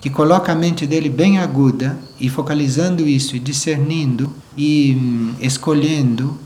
que 0.00 0.10
coloca 0.10 0.52
a 0.52 0.54
mente 0.54 0.86
dele 0.86 1.08
bem 1.08 1.38
aguda 1.38 1.98
e 2.18 2.28
focalizando 2.28 3.06
isso 3.06 3.36
e 3.36 3.38
discernindo 3.38 4.32
e 4.56 4.96
hum, 5.00 5.34
escolhendo, 5.40 6.38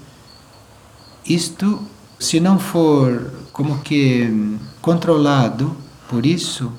isto, 1.28 1.80
se 2.18 2.40
não 2.40 2.58
for 2.58 3.32
como 3.52 3.78
que 3.78 4.28
hum, 4.30 4.58
controlado 4.80 5.76
por 6.08 6.24
isso, 6.24 6.72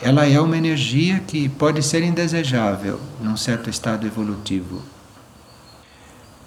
ela 0.00 0.26
é 0.26 0.40
uma 0.40 0.56
energia 0.56 1.20
que 1.20 1.48
pode 1.48 1.82
ser 1.82 2.02
indesejável 2.02 3.00
num 3.20 3.36
certo 3.36 3.70
estado 3.70 4.06
evolutivo. 4.06 4.82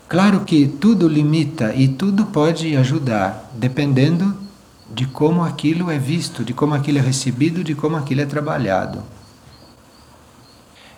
Claro 0.08 0.42
que 0.42 0.68
tudo 0.68 1.08
limita 1.08 1.74
e 1.76 1.88
tudo 1.88 2.28
pode 2.28 2.76
ajudar, 2.78 3.52
dependendo 3.54 4.36
de 4.90 5.06
como 5.06 5.44
aquilo 5.44 5.92
é 5.92 6.00
visto, 6.00 6.44
de 6.44 6.54
como 6.54 6.74
aquilo 6.74 6.98
é 6.98 7.02
recebido, 7.02 7.64
de 7.64 7.76
como 7.76 7.98
aquilo 7.98 8.22
é 8.22 8.26
trabalhado. 8.26 9.04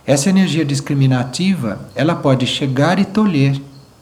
Essa 0.05 0.29
energia 0.29 0.63
discriminativa, 0.63 1.89
ela 1.95 2.15
pode 2.15 2.45
chegar 2.45 2.99
e 2.99 3.05
tolher 3.05 3.59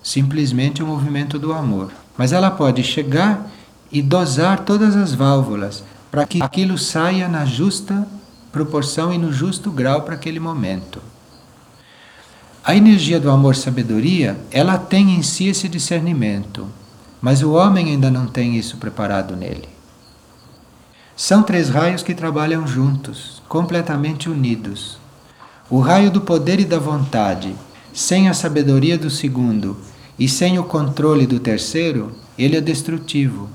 simplesmente 0.08 0.82
o 0.82 0.88
movimento 0.88 1.38
do 1.38 1.52
amor, 1.52 1.92
mas 2.18 2.32
ela 2.32 2.50
pode 2.50 2.82
chegar 2.82 3.52
e 3.92 4.02
dosar 4.02 4.60
todas 4.60 4.96
as 4.96 5.14
válvulas 5.14 5.84
para 6.10 6.26
que 6.26 6.42
aquilo 6.42 6.78
saia 6.78 7.28
na 7.28 7.44
justa 7.44 8.08
proporção 8.50 9.12
e 9.12 9.18
no 9.18 9.34
justo 9.34 9.70
grau 9.70 10.04
para 10.04 10.16
aquele 10.16 10.40
momento. 10.40 11.02
A 12.64 12.74
energia 12.74 13.20
do 13.20 13.30
amor-sabedoria, 13.30 14.38
ela 14.50 14.78
tem 14.78 15.14
em 15.14 15.22
si 15.22 15.50
esse 15.50 15.68
discernimento, 15.68 16.66
mas 17.22 17.44
o 17.44 17.52
homem 17.52 17.88
ainda 17.88 18.10
não 18.10 18.28
tem 18.28 18.56
isso 18.56 18.78
preparado 18.78 19.36
nele. 19.36 19.68
São 21.18 21.44
três 21.44 21.68
raios 21.68 22.02
que 22.02 22.16
trabalham 22.16 22.66
juntos, 22.66 23.42
completamente 23.50 24.30
unidos. 24.30 24.98
O 25.70 25.82
raio 25.82 26.10
do 26.10 26.22
poder 26.22 26.62
e 26.62 26.66
da 26.66 26.80
vontade, 26.80 27.54
sem 27.94 28.30
a 28.30 28.34
sabedoria 28.34 28.98
do 28.98 29.10
segundo 29.10 29.76
e 30.18 30.28
sem 30.28 30.58
o 30.58 30.64
controle 30.64 31.28
do 31.28 31.40
terceiro, 31.40 32.12
ele 32.38 32.58
é 32.58 32.62
destrutivo. 32.62 33.50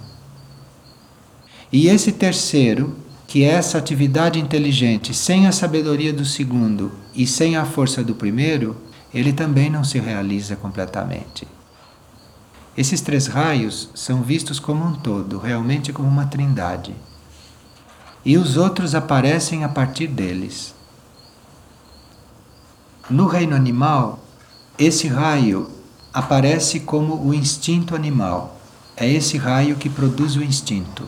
E 1.73 1.89
esse 1.89 2.13
terceiro, 2.13 2.95
que 3.27 3.45
é 3.45 3.49
essa 3.49 3.79
atividade 3.79 4.39
inteligente, 4.39 5.15
sem 5.15 5.47
a 5.47 5.53
sabedoria 5.53 6.13
do 6.13 6.25
segundo 6.25 6.93
e 7.15 7.27
sem 7.27 7.57
a 7.57 7.65
força 7.65 8.05
do 8.05 8.15
primeiro, 8.15 8.77
ele 9.13 9.33
também 9.33 9.71
não 9.71 9.83
se 9.83 9.99
realiza 9.99 10.55
completamente. 10.55 11.47
Esses 12.77 13.01
três 13.01 13.27
raios 13.27 13.91
são 13.95 14.23
vistos 14.23 14.59
como 14.59 14.85
um 14.85 14.95
todo, 14.95 15.39
realmente 15.39 15.93
como 15.93 16.09
uma 16.09 16.27
trindade. 16.27 16.95
E 18.25 18.39
os 18.39 18.57
outros 18.57 18.95
aparecem 18.95 19.65
a 19.65 19.69
partir 19.69 20.07
deles. 20.07 20.75
No 23.11 23.27
reino 23.27 23.55
animal, 23.55 24.25
esse 24.79 25.09
raio 25.09 25.71
aparece 26.13 26.81
como 26.81 27.27
o 27.27 27.33
instinto 27.33 27.95
animal. 27.95 28.61
É 28.97 29.09
esse 29.09 29.39
raio 29.39 29.77
que 29.77 29.89
produz 29.89 30.37
o 30.37 30.43
instinto. 30.43 31.07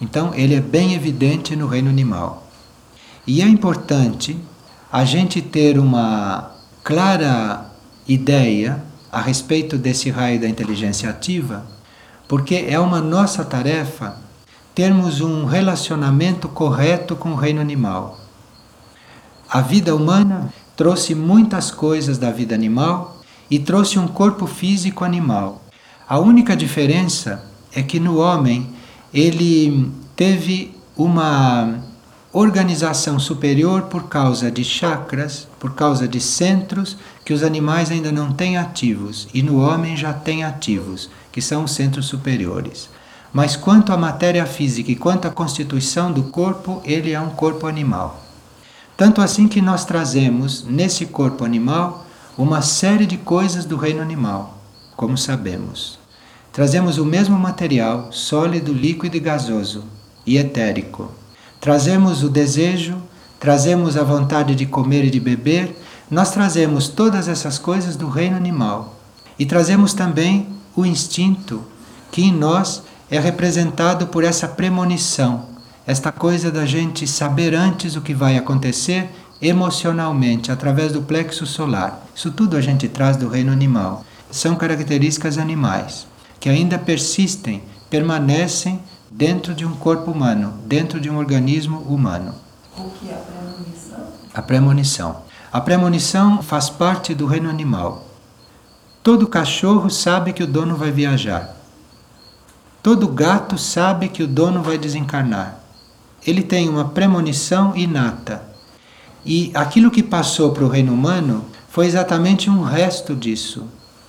Então, 0.00 0.32
ele 0.34 0.54
é 0.54 0.60
bem 0.60 0.94
evidente 0.94 1.56
no 1.56 1.66
reino 1.66 1.90
animal. 1.90 2.46
E 3.26 3.42
é 3.42 3.46
importante 3.46 4.38
a 4.90 5.04
gente 5.04 5.42
ter 5.42 5.78
uma 5.78 6.52
clara 6.82 7.70
ideia 8.08 8.82
a 9.12 9.20
respeito 9.20 9.76
desse 9.76 10.10
raio 10.10 10.40
da 10.40 10.48
inteligência 10.48 11.10
ativa, 11.10 11.66
porque 12.28 12.66
é 12.68 12.78
uma 12.78 13.00
nossa 13.00 13.44
tarefa 13.44 14.16
termos 14.74 15.20
um 15.20 15.44
relacionamento 15.44 16.48
correto 16.48 17.16
com 17.16 17.32
o 17.32 17.36
reino 17.36 17.60
animal. 17.60 18.18
A 19.48 19.60
vida 19.60 19.94
humana 19.94 20.52
trouxe 20.76 21.14
muitas 21.14 21.70
coisas 21.70 22.18
da 22.18 22.30
vida 22.30 22.54
animal 22.54 23.19
e 23.50 23.58
trouxe 23.58 23.98
um 23.98 24.06
corpo 24.06 24.46
físico 24.46 25.04
animal. 25.04 25.62
A 26.08 26.18
única 26.18 26.56
diferença 26.56 27.44
é 27.72 27.82
que 27.82 27.98
no 27.98 28.18
homem 28.18 28.68
ele 29.12 29.90
teve 30.14 30.74
uma 30.96 31.80
organização 32.32 33.18
superior 33.18 33.82
por 33.82 34.04
causa 34.08 34.50
de 34.50 34.62
chakras, 34.62 35.48
por 35.58 35.74
causa 35.74 36.06
de 36.06 36.20
centros 36.20 36.96
que 37.24 37.32
os 37.32 37.42
animais 37.42 37.90
ainda 37.90 38.12
não 38.12 38.32
têm 38.32 38.56
ativos 38.56 39.26
e 39.34 39.42
no 39.42 39.60
homem 39.60 39.96
já 39.96 40.12
tem 40.12 40.44
ativos, 40.44 41.10
que 41.32 41.42
são 41.42 41.64
os 41.64 41.72
centros 41.72 42.06
superiores. 42.06 42.88
Mas 43.32 43.56
quanto 43.56 43.92
à 43.92 43.96
matéria 43.96 44.46
física 44.46 44.90
e 44.90 44.96
quanto 44.96 45.26
à 45.26 45.30
constituição 45.30 46.12
do 46.12 46.24
corpo, 46.24 46.80
ele 46.84 47.12
é 47.12 47.20
um 47.20 47.30
corpo 47.30 47.66
animal. 47.66 48.20
Tanto 48.96 49.20
assim 49.20 49.48
que 49.48 49.62
nós 49.62 49.84
trazemos 49.84 50.64
nesse 50.64 51.06
corpo 51.06 51.44
animal 51.44 52.06
uma 52.42 52.62
série 52.62 53.04
de 53.04 53.18
coisas 53.18 53.66
do 53.66 53.76
reino 53.76 54.00
animal, 54.00 54.58
como 54.96 55.18
sabemos. 55.18 55.98
Trazemos 56.50 56.96
o 56.96 57.04
mesmo 57.04 57.38
material, 57.38 58.10
sólido, 58.10 58.72
líquido 58.72 59.14
e 59.14 59.20
gasoso, 59.20 59.84
e 60.26 60.38
etérico. 60.38 61.10
Trazemos 61.60 62.22
o 62.22 62.30
desejo, 62.30 62.96
trazemos 63.38 63.94
a 63.94 64.02
vontade 64.02 64.54
de 64.54 64.64
comer 64.64 65.04
e 65.04 65.10
de 65.10 65.20
beber, 65.20 65.76
nós 66.10 66.32
trazemos 66.32 66.88
todas 66.88 67.28
essas 67.28 67.58
coisas 67.58 67.94
do 67.94 68.08
reino 68.08 68.38
animal. 68.38 68.96
E 69.38 69.44
trazemos 69.44 69.92
também 69.92 70.48
o 70.74 70.86
instinto, 70.86 71.62
que 72.10 72.22
em 72.22 72.32
nós 72.32 72.82
é 73.10 73.20
representado 73.20 74.06
por 74.06 74.24
essa 74.24 74.48
premonição, 74.48 75.44
esta 75.86 76.10
coisa 76.10 76.50
da 76.50 76.64
gente 76.64 77.06
saber 77.06 77.54
antes 77.54 77.96
o 77.96 78.00
que 78.00 78.14
vai 78.14 78.38
acontecer 78.38 79.10
emocionalmente, 79.40 80.52
através 80.52 80.92
do 80.92 81.02
plexo 81.02 81.46
solar. 81.46 82.04
Isso 82.14 82.30
tudo 82.30 82.56
a 82.56 82.60
gente 82.60 82.88
traz 82.88 83.16
do 83.16 83.28
reino 83.28 83.52
animal. 83.52 84.04
São 84.30 84.54
características 84.54 85.38
animais 85.38 86.06
que 86.38 86.48
ainda 86.48 86.78
persistem, 86.78 87.62
permanecem 87.88 88.80
dentro 89.10 89.54
de 89.54 89.66
um 89.66 89.74
corpo 89.74 90.10
humano, 90.10 90.54
dentro 90.66 91.00
de 91.00 91.10
um 91.10 91.18
organismo 91.18 91.78
humano. 91.80 92.34
O 92.78 92.90
que 92.90 93.10
é 93.10 93.14
a 93.14 93.18
premonição? 93.18 94.06
A 94.32 94.42
premonição. 94.42 95.22
A 95.52 95.60
premonição 95.60 96.42
faz 96.42 96.70
parte 96.70 97.14
do 97.14 97.26
reino 97.26 97.50
animal. 97.50 98.06
Todo 99.02 99.26
cachorro 99.26 99.90
sabe 99.90 100.32
que 100.32 100.42
o 100.42 100.46
dono 100.46 100.76
vai 100.76 100.90
viajar. 100.90 101.56
Todo 102.82 103.08
gato 103.08 103.58
sabe 103.58 104.08
que 104.08 104.22
o 104.22 104.28
dono 104.28 104.62
vai 104.62 104.78
desencarnar. 104.78 105.58
Ele 106.26 106.42
tem 106.42 106.68
uma 106.68 106.86
premonição 106.86 107.76
inata. 107.76 108.49
E 109.24 109.50
aquilo 109.54 109.90
que 109.90 110.02
passou 110.02 110.52
para 110.52 110.64
o 110.64 110.68
reino 110.68 110.92
humano 110.92 111.44
foi 111.68 111.86
exatamente 111.86 112.48
um 112.48 112.62
resto 112.62 113.14
disso. 113.14 113.64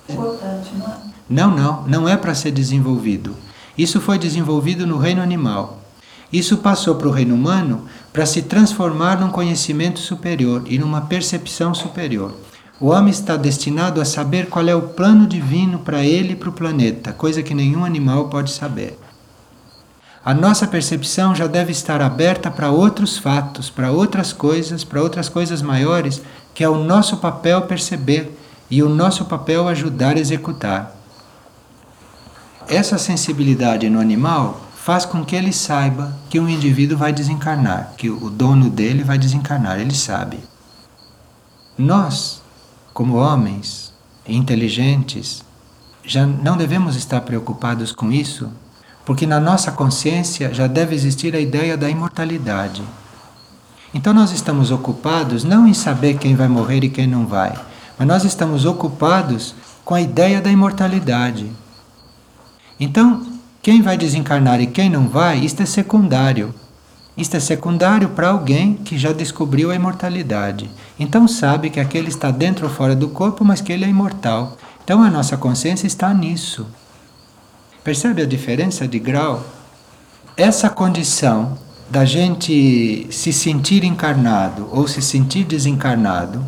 Importante, 0.08 0.70
não 0.76 0.86
é? 0.86 0.96
Não, 1.28 1.50
não, 1.50 1.82
não 1.86 2.08
é 2.08 2.16
para 2.16 2.34
ser 2.34 2.50
desenvolvido. 2.50 3.36
Isso 3.76 4.00
foi 4.00 4.18
desenvolvido 4.18 4.86
no 4.86 4.98
reino 4.98 5.22
animal. 5.22 5.80
Isso 6.32 6.58
passou 6.58 6.94
para 6.94 7.08
o 7.08 7.12
reino 7.12 7.34
humano 7.34 7.86
para 8.12 8.26
se 8.26 8.42
transformar 8.42 9.20
num 9.20 9.30
conhecimento 9.30 10.00
superior 10.00 10.64
e 10.66 10.78
numa 10.78 11.02
percepção 11.02 11.74
superior. 11.74 12.34
O 12.80 12.88
homem 12.88 13.10
está 13.10 13.36
destinado 13.36 14.00
a 14.00 14.04
saber 14.04 14.48
qual 14.48 14.66
é 14.66 14.74
o 14.74 14.82
plano 14.82 15.26
divino 15.26 15.78
para 15.78 16.04
ele 16.04 16.32
e 16.32 16.36
para 16.36 16.48
o 16.48 16.52
planeta, 16.52 17.12
coisa 17.12 17.42
que 17.42 17.54
nenhum 17.54 17.84
animal 17.84 18.28
pode 18.28 18.50
saber. 18.50 18.98
A 20.24 20.32
nossa 20.32 20.68
percepção 20.68 21.34
já 21.34 21.48
deve 21.48 21.72
estar 21.72 22.00
aberta 22.00 22.48
para 22.48 22.70
outros 22.70 23.18
fatos, 23.18 23.68
para 23.68 23.90
outras 23.90 24.32
coisas, 24.32 24.84
para 24.84 25.02
outras 25.02 25.28
coisas 25.28 25.60
maiores, 25.60 26.22
que 26.54 26.62
é 26.62 26.68
o 26.68 26.84
nosso 26.84 27.16
papel 27.16 27.62
perceber 27.62 28.38
e 28.70 28.84
o 28.84 28.88
nosso 28.88 29.24
papel 29.24 29.66
ajudar 29.66 30.16
a 30.16 30.20
executar. 30.20 30.96
Essa 32.68 32.98
sensibilidade 32.98 33.90
no 33.90 33.98
animal 33.98 34.60
faz 34.76 35.04
com 35.04 35.24
que 35.24 35.34
ele 35.34 35.52
saiba 35.52 36.16
que 36.30 36.38
um 36.38 36.48
indivíduo 36.48 36.96
vai 36.96 37.12
desencarnar, 37.12 37.94
que 37.98 38.08
o 38.08 38.30
dono 38.30 38.70
dele 38.70 39.02
vai 39.02 39.18
desencarnar, 39.18 39.80
ele 39.80 39.94
sabe. 39.94 40.38
Nós, 41.76 42.40
como 42.94 43.16
homens 43.16 43.92
inteligentes, 44.26 45.42
já 46.04 46.24
não 46.24 46.56
devemos 46.56 46.94
estar 46.94 47.20
preocupados 47.22 47.92
com 47.92 48.12
isso, 48.12 48.50
porque 49.04 49.26
na 49.26 49.40
nossa 49.40 49.72
consciência 49.72 50.52
já 50.54 50.66
deve 50.66 50.94
existir 50.94 51.34
a 51.34 51.40
ideia 51.40 51.76
da 51.76 51.88
imortalidade. 51.88 52.82
Então 53.94 54.14
nós 54.14 54.32
estamos 54.32 54.70
ocupados 54.70 55.44
não 55.44 55.66
em 55.66 55.74
saber 55.74 56.18
quem 56.18 56.34
vai 56.34 56.48
morrer 56.48 56.84
e 56.84 56.88
quem 56.88 57.06
não 57.06 57.26
vai, 57.26 57.52
mas 57.98 58.08
nós 58.08 58.24
estamos 58.24 58.64
ocupados 58.64 59.54
com 59.84 59.94
a 59.94 60.00
ideia 60.00 60.40
da 60.40 60.50
imortalidade. 60.50 61.50
Então, 62.78 63.24
quem 63.62 63.80
vai 63.80 63.96
desencarnar 63.96 64.60
e 64.60 64.66
quem 64.66 64.90
não 64.90 65.08
vai, 65.08 65.38
isto 65.38 65.62
é 65.62 65.66
secundário. 65.66 66.54
Isto 67.16 67.36
é 67.36 67.40
secundário 67.40 68.08
para 68.08 68.30
alguém 68.30 68.74
que 68.74 68.96
já 68.96 69.12
descobriu 69.12 69.70
a 69.70 69.74
imortalidade. 69.74 70.70
Então 70.98 71.28
sabe 71.28 71.68
que 71.68 71.78
aquele 71.78 72.08
está 72.08 72.30
dentro 72.30 72.66
ou 72.66 72.72
fora 72.72 72.96
do 72.96 73.08
corpo, 73.10 73.44
mas 73.44 73.60
que 73.60 73.72
ele 73.72 73.84
é 73.84 73.88
imortal. 73.88 74.56
Então 74.82 75.02
a 75.02 75.10
nossa 75.10 75.36
consciência 75.36 75.86
está 75.86 76.12
nisso. 76.14 76.66
Percebe 77.84 78.22
a 78.22 78.26
diferença 78.26 78.86
de 78.86 79.00
grau? 79.00 79.44
Essa 80.36 80.70
condição 80.70 81.58
da 81.90 82.04
gente 82.04 83.08
se 83.10 83.32
sentir 83.32 83.82
encarnado 83.82 84.68
ou 84.70 84.86
se 84.86 85.02
sentir 85.02 85.44
desencarnado, 85.44 86.44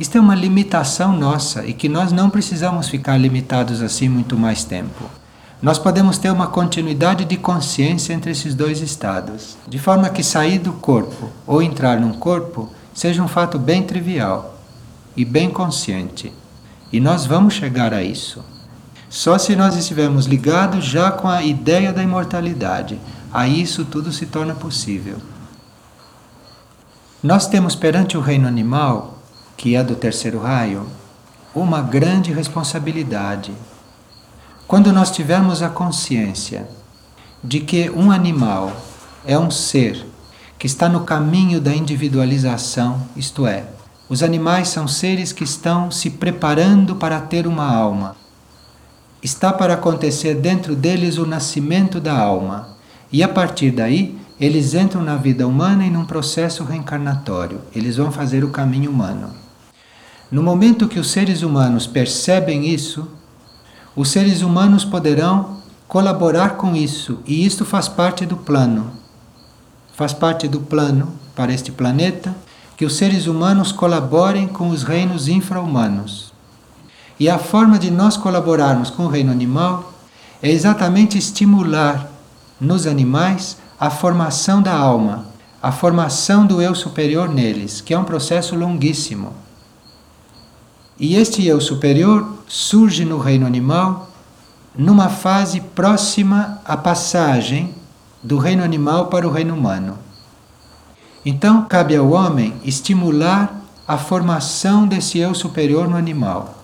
isto 0.00 0.16
é 0.16 0.20
uma 0.20 0.34
limitação 0.34 1.14
nossa 1.14 1.66
e 1.66 1.74
que 1.74 1.90
nós 1.90 2.10
não 2.10 2.30
precisamos 2.30 2.88
ficar 2.88 3.18
limitados 3.18 3.82
assim 3.82 4.08
muito 4.08 4.34
mais 4.34 4.64
tempo. 4.64 5.04
Nós 5.60 5.78
podemos 5.78 6.16
ter 6.16 6.30
uma 6.30 6.46
continuidade 6.46 7.26
de 7.26 7.36
consciência 7.36 8.14
entre 8.14 8.30
esses 8.30 8.54
dois 8.54 8.80
estados, 8.80 9.58
de 9.68 9.78
forma 9.78 10.08
que 10.08 10.22
sair 10.22 10.58
do 10.58 10.72
corpo 10.72 11.28
ou 11.46 11.60
entrar 11.60 12.00
num 12.00 12.14
corpo 12.14 12.70
seja 12.94 13.22
um 13.22 13.28
fato 13.28 13.58
bem 13.58 13.82
trivial 13.82 14.58
e 15.14 15.22
bem 15.22 15.50
consciente. 15.50 16.32
E 16.90 16.98
nós 16.98 17.26
vamos 17.26 17.52
chegar 17.52 17.92
a 17.92 18.02
isso. 18.02 18.42
Só 19.10 19.38
se 19.38 19.56
nós 19.56 19.74
estivermos 19.74 20.26
ligados 20.26 20.84
já 20.84 21.10
com 21.10 21.28
a 21.28 21.42
ideia 21.42 21.92
da 21.92 22.02
imortalidade, 22.02 23.00
aí 23.32 23.62
isso 23.62 23.84
tudo 23.84 24.12
se 24.12 24.26
torna 24.26 24.54
possível. 24.54 25.16
Nós 27.22 27.46
temos 27.46 27.74
perante 27.74 28.16
o 28.16 28.20
reino 28.20 28.46
animal, 28.46 29.18
que 29.56 29.74
é 29.74 29.82
do 29.82 29.96
terceiro 29.96 30.38
raio, 30.38 30.86
uma 31.54 31.80
grande 31.80 32.32
responsabilidade. 32.32 33.52
Quando 34.66 34.92
nós 34.92 35.10
tivermos 35.10 35.62
a 35.62 35.70
consciência 35.70 36.68
de 37.42 37.60
que 37.60 37.88
um 37.90 38.10
animal 38.10 38.76
é 39.24 39.38
um 39.38 39.50
ser 39.50 40.06
que 40.58 40.66
está 40.66 40.88
no 40.88 41.00
caminho 41.00 41.60
da 41.60 41.74
individualização, 41.74 43.02
isto 43.16 43.46
é, 43.46 43.64
os 44.08 44.22
animais 44.22 44.68
são 44.68 44.86
seres 44.86 45.32
que 45.32 45.44
estão 45.44 45.90
se 45.90 46.10
preparando 46.10 46.96
para 46.96 47.20
ter 47.20 47.46
uma 47.46 47.64
alma. 47.64 48.16
Está 49.22 49.52
para 49.52 49.74
acontecer 49.74 50.34
dentro 50.34 50.76
deles 50.76 51.18
o 51.18 51.26
nascimento 51.26 52.00
da 52.00 52.16
alma. 52.16 52.76
E 53.10 53.22
a 53.22 53.28
partir 53.28 53.72
daí, 53.72 54.16
eles 54.40 54.74
entram 54.74 55.02
na 55.02 55.16
vida 55.16 55.46
humana 55.46 55.84
e 55.84 55.90
num 55.90 56.04
processo 56.04 56.62
reencarnatório. 56.62 57.60
Eles 57.74 57.96
vão 57.96 58.12
fazer 58.12 58.44
o 58.44 58.50
caminho 58.50 58.90
humano. 58.90 59.30
No 60.30 60.42
momento 60.42 60.86
que 60.86 61.00
os 61.00 61.10
seres 61.10 61.42
humanos 61.42 61.86
percebem 61.86 62.68
isso, 62.68 63.08
os 63.96 64.10
seres 64.10 64.42
humanos 64.42 64.84
poderão 64.84 65.58
colaborar 65.88 66.50
com 66.50 66.76
isso, 66.76 67.18
e 67.26 67.44
isto 67.44 67.64
faz 67.64 67.88
parte 67.88 68.26
do 68.26 68.36
plano. 68.36 68.92
Faz 69.94 70.12
parte 70.12 70.46
do 70.46 70.60
plano 70.60 71.14
para 71.34 71.52
este 71.52 71.72
planeta 71.72 72.36
que 72.76 72.84
os 72.84 72.94
seres 72.94 73.26
humanos 73.26 73.72
colaborem 73.72 74.46
com 74.46 74.68
os 74.68 74.84
reinos 74.84 75.26
infra-humanos. 75.26 76.27
E 77.18 77.28
a 77.28 77.38
forma 77.38 77.78
de 77.78 77.90
nós 77.90 78.16
colaborarmos 78.16 78.90
com 78.90 79.04
o 79.04 79.08
reino 79.08 79.32
animal 79.32 79.92
é 80.42 80.50
exatamente 80.50 81.18
estimular 81.18 82.08
nos 82.60 82.86
animais 82.86 83.56
a 83.78 83.90
formação 83.90 84.62
da 84.62 84.72
alma, 84.72 85.26
a 85.62 85.72
formação 85.72 86.46
do 86.46 86.62
eu 86.62 86.74
superior 86.74 87.28
neles, 87.28 87.80
que 87.80 87.92
é 87.92 87.98
um 87.98 88.04
processo 88.04 88.54
longuíssimo. 88.54 89.32
E 90.98 91.16
este 91.16 91.46
eu 91.46 91.60
superior 91.60 92.38
surge 92.46 93.04
no 93.04 93.18
reino 93.18 93.46
animal 93.46 94.08
numa 94.76 95.08
fase 95.08 95.60
próxima 95.60 96.60
à 96.64 96.76
passagem 96.76 97.74
do 98.22 98.38
reino 98.38 98.62
animal 98.62 99.06
para 99.06 99.26
o 99.26 99.30
reino 99.30 99.54
humano. 99.54 99.98
Então, 101.24 101.62
cabe 101.62 101.96
ao 101.96 102.10
homem 102.10 102.54
estimular 102.64 103.60
a 103.86 103.96
formação 103.98 104.86
desse 104.86 105.18
eu 105.18 105.34
superior 105.34 105.88
no 105.88 105.96
animal. 105.96 106.57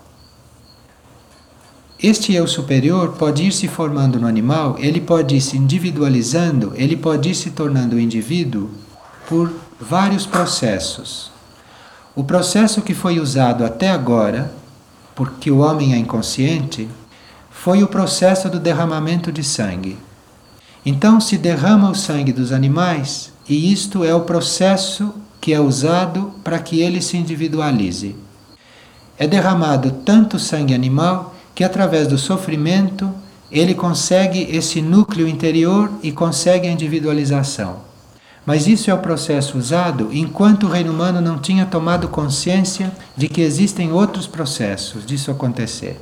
Este 2.02 2.34
eu 2.34 2.46
superior 2.46 3.12
pode 3.12 3.44
ir 3.44 3.52
se 3.52 3.68
formando 3.68 4.18
no 4.18 4.26
animal, 4.26 4.76
ele 4.78 5.00
pode 5.00 5.36
ir 5.36 5.40
se 5.40 5.56
individualizando, 5.56 6.72
ele 6.74 6.96
pode 6.96 7.30
ir 7.30 7.34
se 7.34 7.50
tornando 7.50 7.98
indivíduo 7.98 8.70
por 9.28 9.52
vários 9.80 10.26
processos. 10.26 11.30
O 12.14 12.22
processo 12.22 12.82
que 12.82 12.94
foi 12.94 13.18
usado 13.18 13.64
até 13.64 13.90
agora, 13.90 14.52
porque 15.14 15.50
o 15.50 15.58
homem 15.58 15.94
é 15.94 15.96
inconsciente, 15.96 16.88
foi 17.50 17.82
o 17.82 17.88
processo 17.88 18.48
do 18.48 18.60
derramamento 18.60 19.32
de 19.32 19.42
sangue. 19.42 19.96
Então 20.84 21.20
se 21.20 21.38
derrama 21.38 21.90
o 21.90 21.94
sangue 21.94 22.32
dos 22.32 22.52
animais 22.52 23.32
e 23.48 23.72
isto 23.72 24.04
é 24.04 24.14
o 24.14 24.22
processo 24.22 25.14
que 25.40 25.52
é 25.52 25.60
usado 25.60 26.34
para 26.42 26.58
que 26.58 26.80
ele 26.80 27.00
se 27.00 27.16
individualize. 27.16 28.16
É 29.16 29.26
derramado 29.26 29.90
tanto 30.04 30.38
sangue 30.38 30.74
animal 30.74 31.33
que 31.54 31.64
através 31.64 32.08
do 32.08 32.18
sofrimento 32.18 33.10
ele 33.50 33.74
consegue 33.74 34.48
esse 34.50 34.82
núcleo 34.82 35.28
interior 35.28 35.90
e 36.02 36.10
consegue 36.10 36.66
a 36.66 36.72
individualização. 36.72 37.76
Mas 38.44 38.66
isso 38.66 38.90
é 38.90 38.94
o 38.94 38.98
processo 38.98 39.56
usado 39.56 40.10
enquanto 40.12 40.64
o 40.64 40.70
reino 40.70 40.92
humano 40.92 41.20
não 41.20 41.38
tinha 41.38 41.64
tomado 41.64 42.08
consciência 42.08 42.92
de 43.16 43.28
que 43.28 43.40
existem 43.40 43.92
outros 43.92 44.26
processos 44.26 45.06
disso 45.06 45.30
acontecer. 45.30 45.98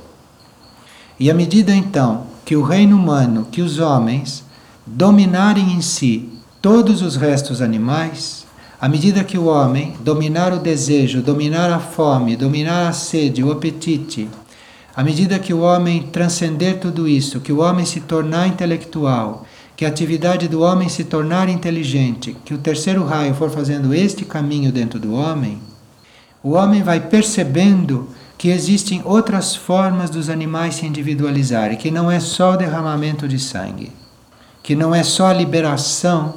E 1.19 1.29
à 1.29 1.33
medida 1.33 1.73
então 1.73 2.25
que 2.43 2.55
o 2.55 2.63
reino 2.63 2.97
humano, 2.97 3.47
que 3.49 3.61
os 3.61 3.79
homens 3.79 4.43
dominarem 4.85 5.71
em 5.71 5.81
si 5.81 6.29
todos 6.61 7.01
os 7.01 7.15
restos 7.15 7.61
animais, 7.61 8.45
à 8.81 8.89
medida 8.89 9.23
que 9.23 9.37
o 9.37 9.45
homem 9.45 9.95
dominar 10.01 10.51
o 10.51 10.59
desejo, 10.59 11.21
dominar 11.21 11.71
a 11.71 11.79
fome, 11.79 12.35
dominar 12.35 12.89
a 12.89 12.93
sede, 12.93 13.43
o 13.43 13.51
apetite, 13.51 14.27
à 14.95 15.03
medida 15.03 15.39
que 15.39 15.53
o 15.53 15.61
homem 15.61 16.03
transcender 16.03 16.79
tudo 16.79 17.07
isso, 17.07 17.39
que 17.39 17.51
o 17.51 17.59
homem 17.59 17.85
se 17.85 18.01
tornar 18.01 18.47
intelectual, 18.47 19.45
que 19.75 19.85
a 19.85 19.87
atividade 19.87 20.47
do 20.47 20.61
homem 20.61 20.87
se 20.87 21.03
tornar 21.03 21.49
inteligente, 21.49 22.37
que 22.45 22.53
o 22.53 22.59
terceiro 22.59 23.03
raio 23.03 23.33
for 23.33 23.49
fazendo 23.49 23.93
este 23.93 24.23
caminho 24.23 24.71
dentro 24.71 24.99
do 24.99 25.13
homem, 25.13 25.59
o 26.43 26.51
homem 26.51 26.83
vai 26.83 26.99
percebendo 26.99 28.09
que 28.37 28.49
existem 28.49 29.01
outras 29.03 29.55
formas 29.55 30.09
dos 30.09 30.29
animais 30.29 30.75
se 30.75 30.85
individualizarem, 30.85 31.77
que 31.77 31.89
não 31.89 32.11
é 32.11 32.19
só 32.19 32.53
o 32.53 32.57
derramamento 32.57 33.27
de 33.27 33.39
sangue, 33.39 33.91
que 34.61 34.75
não 34.75 34.93
é 34.93 35.01
só 35.01 35.27
a 35.27 35.33
liberação 35.33 36.35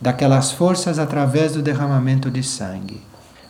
daquelas 0.00 0.52
forças 0.52 0.98
através 0.98 1.54
do 1.54 1.62
derramamento 1.62 2.30
de 2.30 2.42
sangue, 2.42 3.00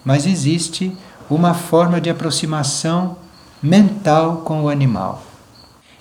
mas 0.04 0.26
existe 0.26 0.96
uma 1.28 1.52
forma 1.52 2.00
de 2.00 2.08
aproximação 2.08 3.16
mental 3.62 4.38
com 4.44 4.64
o 4.64 4.68
animal. 4.68 5.22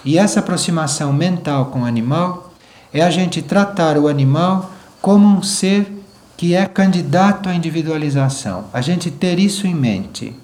E 0.04 0.18
essa 0.18 0.40
aproximação 0.40 1.12
mental 1.12 1.68
com 1.68 1.82
o 1.82 1.86
animal 1.86 2.54
é 2.94 3.02
a 3.02 3.10
gente 3.10 3.42
tratar 3.42 3.98
o 3.98 4.08
animal 4.08 4.72
como 5.02 5.28
um 5.28 5.42
ser 5.42 5.92
que 6.38 6.54
é 6.54 6.66
candidato 6.66 7.50
à 7.50 7.56
individualização. 7.56 8.66
A 8.74 8.82
gente 8.82 9.10
ter 9.10 9.40
isso 9.40 9.66
em 9.66 9.74
mente. 9.74 10.36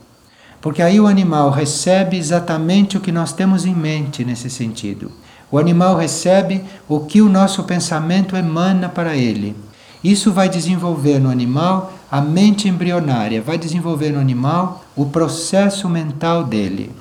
Porque 0.61 0.81
aí 0.81 0.99
o 0.99 1.07
animal 1.07 1.49
recebe 1.49 2.17
exatamente 2.17 2.95
o 2.95 3.01
que 3.01 3.11
nós 3.11 3.33
temos 3.33 3.65
em 3.65 3.73
mente 3.73 4.23
nesse 4.23 4.49
sentido. 4.49 5.11
O 5.51 5.57
animal 5.57 5.97
recebe 5.97 6.63
o 6.87 7.01
que 7.01 7.21
o 7.21 7.29
nosso 7.29 7.63
pensamento 7.63 8.37
emana 8.37 8.87
para 8.87 9.15
ele. 9.15 9.55
Isso 10.03 10.31
vai 10.31 10.47
desenvolver 10.47 11.19
no 11.19 11.29
animal 11.29 11.93
a 12.09 12.21
mente 12.21 12.67
embrionária, 12.67 13.41
vai 13.41 13.57
desenvolver 13.57 14.11
no 14.11 14.19
animal 14.19 14.80
o 14.95 15.05
processo 15.05 15.87
mental 15.89 16.43
dele. 16.43 16.91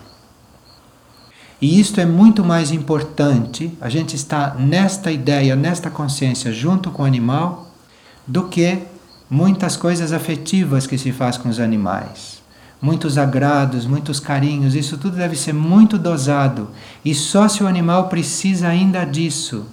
E 1.61 1.79
isto 1.79 2.01
é 2.01 2.07
muito 2.07 2.43
mais 2.43 2.71
importante, 2.71 3.77
a 3.81 3.91
gente 3.91 4.17
está 4.17 4.55
nesta 4.55 5.13
ideia, 5.13 5.55
nesta 5.55 5.91
consciência 5.91 6.51
junto 6.53 6.91
com 6.91 7.03
o 7.03 7.07
animal, 7.07 7.71
do 8.27 8.45
que 8.45 8.79
muitas 9.29 9.77
coisas 9.77 10.13
afetivas 10.13 10.87
que 10.87 10.97
se 10.97 11.13
faz 11.13 11.37
com 11.37 11.49
os 11.49 11.61
animais. 11.61 12.41
Muitos 12.81 13.19
agrados, 13.19 13.85
muitos 13.85 14.19
carinhos, 14.19 14.75
isso 14.75 14.97
tudo 14.97 15.17
deve 15.17 15.37
ser 15.37 15.53
muito 15.53 15.99
dosado. 15.99 16.71
E 17.05 17.15
só 17.15 17.47
se 17.47 17.63
o 17.63 17.67
animal 17.67 18.09
precisa 18.09 18.69
ainda 18.69 19.05
disso. 19.05 19.67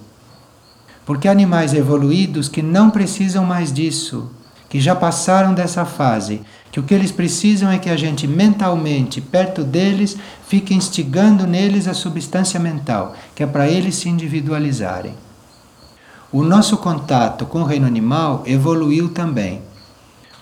Porque 1.06 1.26
há 1.26 1.32
animais 1.32 1.72
evoluídos 1.72 2.50
que 2.50 2.60
não 2.60 2.90
precisam 2.90 3.46
mais 3.46 3.72
disso, 3.72 4.30
que 4.68 4.78
já 4.78 4.94
passaram 4.94 5.54
dessa 5.54 5.86
fase, 5.86 6.42
que 6.70 6.78
o 6.78 6.82
que 6.82 6.94
eles 6.94 7.10
precisam 7.10 7.70
é 7.70 7.78
que 7.78 7.88
a 7.88 7.96
gente 7.96 8.26
mentalmente, 8.26 9.20
perto 9.20 9.64
deles, 9.64 10.16
fique 10.46 10.74
instigando 10.74 11.46
neles 11.46 11.88
a 11.88 11.94
substância 11.94 12.60
mental, 12.60 13.14
que 13.34 13.42
é 13.42 13.46
para 13.46 13.68
eles 13.68 13.94
se 13.94 14.08
individualizarem. 14.08 15.14
O 16.30 16.42
nosso 16.42 16.76
contato 16.76 17.46
com 17.46 17.62
o 17.62 17.64
reino 17.64 17.86
animal 17.86 18.42
evoluiu 18.44 19.08
também. 19.08 19.62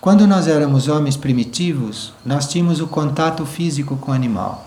Quando 0.01 0.27
nós 0.27 0.47
éramos 0.47 0.87
homens 0.87 1.15
primitivos, 1.15 2.13
nós 2.25 2.47
tínhamos 2.47 2.81
o 2.81 2.87
contato 2.87 3.45
físico 3.45 3.95
com 3.95 4.11
o 4.11 4.13
animal. 4.13 4.65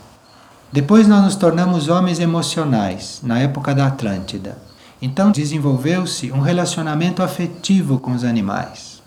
Depois 0.73 1.07
nós 1.07 1.23
nos 1.23 1.37
tornamos 1.37 1.89
homens 1.89 2.21
emocionais, 2.21 3.21
na 3.23 3.39
época 3.39 3.75
da 3.75 3.87
Atlântida. 3.87 4.57
Então 5.03 5.31
desenvolveu-se 5.31 6.31
um 6.33 6.41
relacionamento 6.41 7.23
afetivo 7.23 7.99
com 7.99 8.13
os 8.13 8.25
animais. 8.25 9.03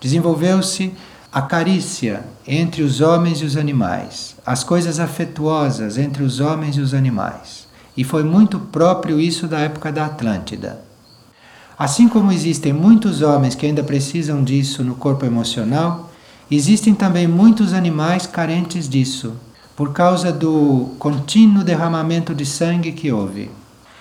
Desenvolveu-se 0.00 0.92
a 1.36 1.42
carícia 1.42 2.24
entre 2.48 2.82
os 2.82 3.02
homens 3.02 3.42
e 3.42 3.44
os 3.44 3.58
animais, 3.58 4.36
as 4.46 4.64
coisas 4.64 4.98
afetuosas 4.98 5.98
entre 5.98 6.22
os 6.22 6.40
homens 6.40 6.78
e 6.78 6.80
os 6.80 6.94
animais. 6.94 7.68
E 7.94 8.04
foi 8.04 8.24
muito 8.24 8.58
próprio 8.58 9.20
isso 9.20 9.46
da 9.46 9.58
época 9.58 9.92
da 9.92 10.06
Atlântida. 10.06 10.80
Assim 11.78 12.08
como 12.08 12.32
existem 12.32 12.72
muitos 12.72 13.20
homens 13.20 13.54
que 13.54 13.66
ainda 13.66 13.84
precisam 13.84 14.42
disso 14.42 14.82
no 14.82 14.94
corpo 14.94 15.26
emocional, 15.26 16.10
existem 16.50 16.94
também 16.94 17.26
muitos 17.26 17.74
animais 17.74 18.26
carentes 18.26 18.88
disso, 18.88 19.34
por 19.76 19.92
causa 19.92 20.32
do 20.32 20.94
contínuo 20.98 21.62
derramamento 21.62 22.34
de 22.34 22.46
sangue 22.46 22.92
que 22.92 23.12
houve. 23.12 23.50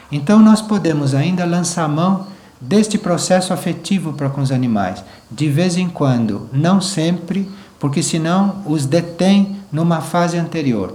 Então 0.10 0.40
nós 0.40 0.62
podemos 0.62 1.14
ainda 1.14 1.44
lançar 1.44 1.90
mão 1.90 2.28
deste 2.60 2.98
processo 2.98 3.54
afetivo 3.54 4.14
para 4.14 4.30
com 4.30 4.42
os 4.42 4.52
animais, 4.52 5.04
de 5.30 5.50
vez 5.50 5.78
em 5.78 5.90
quando, 5.90 6.50
não 6.54 6.80
sempre, 6.80 7.50
porque 7.80 8.02
senão 8.02 8.62
os 8.66 8.86
detém 8.86 9.58
numa 9.72 10.02
fase 10.02 10.38
anterior. 10.38 10.94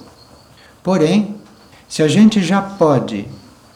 Porém, 0.83 1.37
se 1.89 2.03
a 2.03 2.09
gente 2.09 2.43
já 2.43 2.63
pode, 2.63 3.27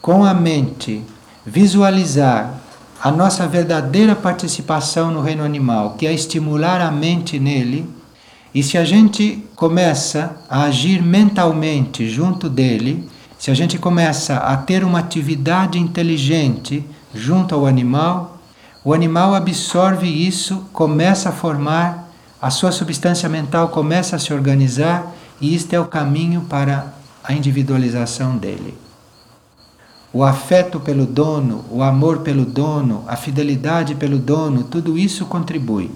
com 0.01 0.23
a 0.23 0.33
mente, 0.33 1.03
visualizar 1.45 2.61
a 3.01 3.11
nossa 3.11 3.47
verdadeira 3.47 4.15
participação 4.15 5.11
no 5.11 5.21
reino 5.21 5.43
animal, 5.43 5.95
que 5.97 6.07
é 6.07 6.13
estimular 6.13 6.81
a 6.81 6.89
mente 6.89 7.39
nele, 7.39 7.87
e 8.53 8.63
se 8.63 8.77
a 8.77 8.85
gente 8.85 9.43
começa 9.55 10.37
a 10.49 10.63
agir 10.63 11.03
mentalmente 11.03 12.09
junto 12.09 12.49
dele, 12.49 13.07
se 13.37 13.51
a 13.51 13.53
gente 13.53 13.77
começa 13.77 14.37
a 14.37 14.55
ter 14.57 14.83
uma 14.83 14.99
atividade 14.99 15.77
inteligente 15.77 16.83
junto 17.15 17.55
ao 17.55 17.65
animal, 17.65 18.37
o 18.83 18.93
animal 18.93 19.33
absorve 19.33 20.07
isso, 20.07 20.67
começa 20.71 21.29
a 21.29 21.31
formar, 21.31 22.09
a 22.41 22.51
sua 22.51 22.71
substância 22.71 23.27
mental 23.27 23.69
começa 23.69 24.15
a 24.15 24.19
se 24.19 24.33
organizar, 24.33 25.11
e 25.41 25.55
isto 25.55 25.73
é 25.73 25.79
o 25.79 25.85
caminho 25.85 26.41
para 26.41 26.93
a 27.23 27.33
individualização 27.33 28.37
dele 28.37 28.85
o 30.15 30.23
afeto 30.23 30.79
pelo 30.79 31.05
dono, 31.05 31.65
o 31.69 31.83
amor 31.83 32.19
pelo 32.19 32.45
dono, 32.45 33.03
a 33.05 33.17
fidelidade 33.17 33.95
pelo 33.95 34.17
dono, 34.17 34.63
tudo 34.63 34.97
isso 34.97 35.25
contribui. 35.25 35.91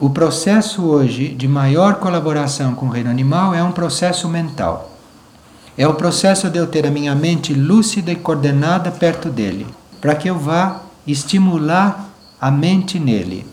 O 0.00 0.10
processo 0.10 0.82
hoje 0.82 1.28
de 1.28 1.46
maior 1.46 2.00
colaboração 2.00 2.74
com 2.74 2.86
o 2.86 2.88
reino 2.88 3.08
animal 3.08 3.54
é 3.54 3.62
um 3.62 3.70
processo 3.70 4.28
mental. 4.28 4.90
É 5.78 5.86
o 5.86 5.94
processo 5.94 6.50
de 6.50 6.58
eu 6.58 6.66
ter 6.66 6.84
a 6.88 6.90
minha 6.90 7.14
mente 7.14 7.54
lúcida 7.54 8.10
e 8.10 8.16
coordenada 8.16 8.90
perto 8.90 9.30
dele, 9.30 9.64
para 10.02 10.16
que 10.16 10.28
eu 10.28 10.36
vá 10.36 10.82
estimular 11.06 12.10
a 12.40 12.50
mente 12.50 12.98
nele. 12.98 13.46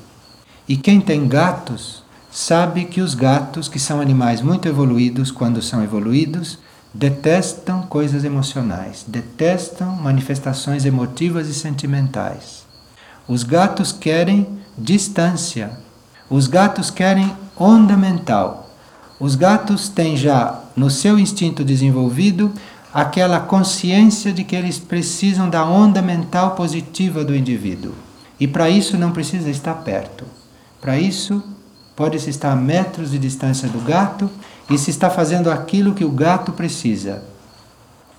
E 0.67 0.75
quem 0.75 0.99
tem 0.99 1.27
gatos 1.27 2.03
sabe 2.31 2.85
que 2.85 3.01
os 3.01 3.13
gatos, 3.13 3.67
que 3.67 3.79
são 3.79 4.01
animais 4.01 4.41
muito 4.41 4.67
evoluídos 4.67 5.29
quando 5.29 5.61
são 5.61 5.83
evoluídos, 5.83 6.57
detestam 6.91 7.83
coisas 7.83 8.23
emocionais, 8.23 9.05
detestam 9.07 9.95
manifestações 9.95 10.85
emotivas 10.85 11.47
e 11.47 11.53
sentimentais. 11.53 12.65
Os 13.27 13.43
gatos 13.43 13.91
querem 13.91 14.59
distância, 14.75 15.77
os 16.27 16.47
gatos 16.47 16.89
querem 16.89 17.31
onda 17.55 17.95
mental. 17.95 18.71
Os 19.19 19.35
gatos 19.35 19.87
têm 19.87 20.17
já 20.17 20.61
no 20.75 20.89
seu 20.89 21.19
instinto 21.19 21.63
desenvolvido 21.63 22.51
aquela 22.93 23.39
consciência 23.39 24.33
de 24.33 24.43
que 24.43 24.55
eles 24.55 24.79
precisam 24.79 25.49
da 25.49 25.63
onda 25.65 26.01
mental 26.01 26.55
positiva 26.55 27.23
do 27.23 27.35
indivíduo. 27.35 27.93
E 28.39 28.47
para 28.47 28.69
isso 28.69 28.97
não 28.97 29.11
precisa 29.11 29.49
estar 29.49 29.75
perto. 29.75 30.25
Para 30.81 30.97
isso, 30.97 31.43
pode-se 31.95 32.29
estar 32.29 32.51
a 32.51 32.55
metros 32.55 33.11
de 33.11 33.19
distância 33.19 33.67
do 33.67 33.79
gato 33.79 34.29
e 34.69 34.77
se 34.77 34.89
está 34.89 35.09
fazendo 35.09 35.51
aquilo 35.51 35.93
que 35.93 36.05
o 36.05 36.11
gato 36.11 36.51
precisa. 36.53 37.23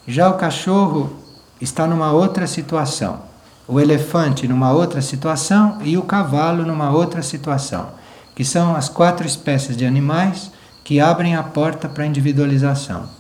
Já 0.07 0.29
o 0.29 0.35
cachorro 0.35 1.17
está 1.61 1.87
numa 1.87 2.13
outra 2.13 2.47
situação, 2.47 3.21
o 3.67 3.81
elefante 3.81 4.47
numa 4.47 4.73
outra 4.73 5.01
situação 5.01 5.79
e 5.83 5.97
o 5.97 6.03
cavalo 6.03 6.65
numa 6.65 6.91
outra 6.91 7.23
situação, 7.23 7.89
que 8.35 8.45
são 8.45 8.75
as 8.77 8.89
quatro 8.89 9.27
espécies 9.27 9.77
de 9.77 9.87
animais 9.87 10.51
que 10.85 11.01
abrem 11.01 11.37
a 11.37 11.43
porta 11.43 11.89
para 11.89 12.05
a 12.05 12.07
individualização. 12.07 13.20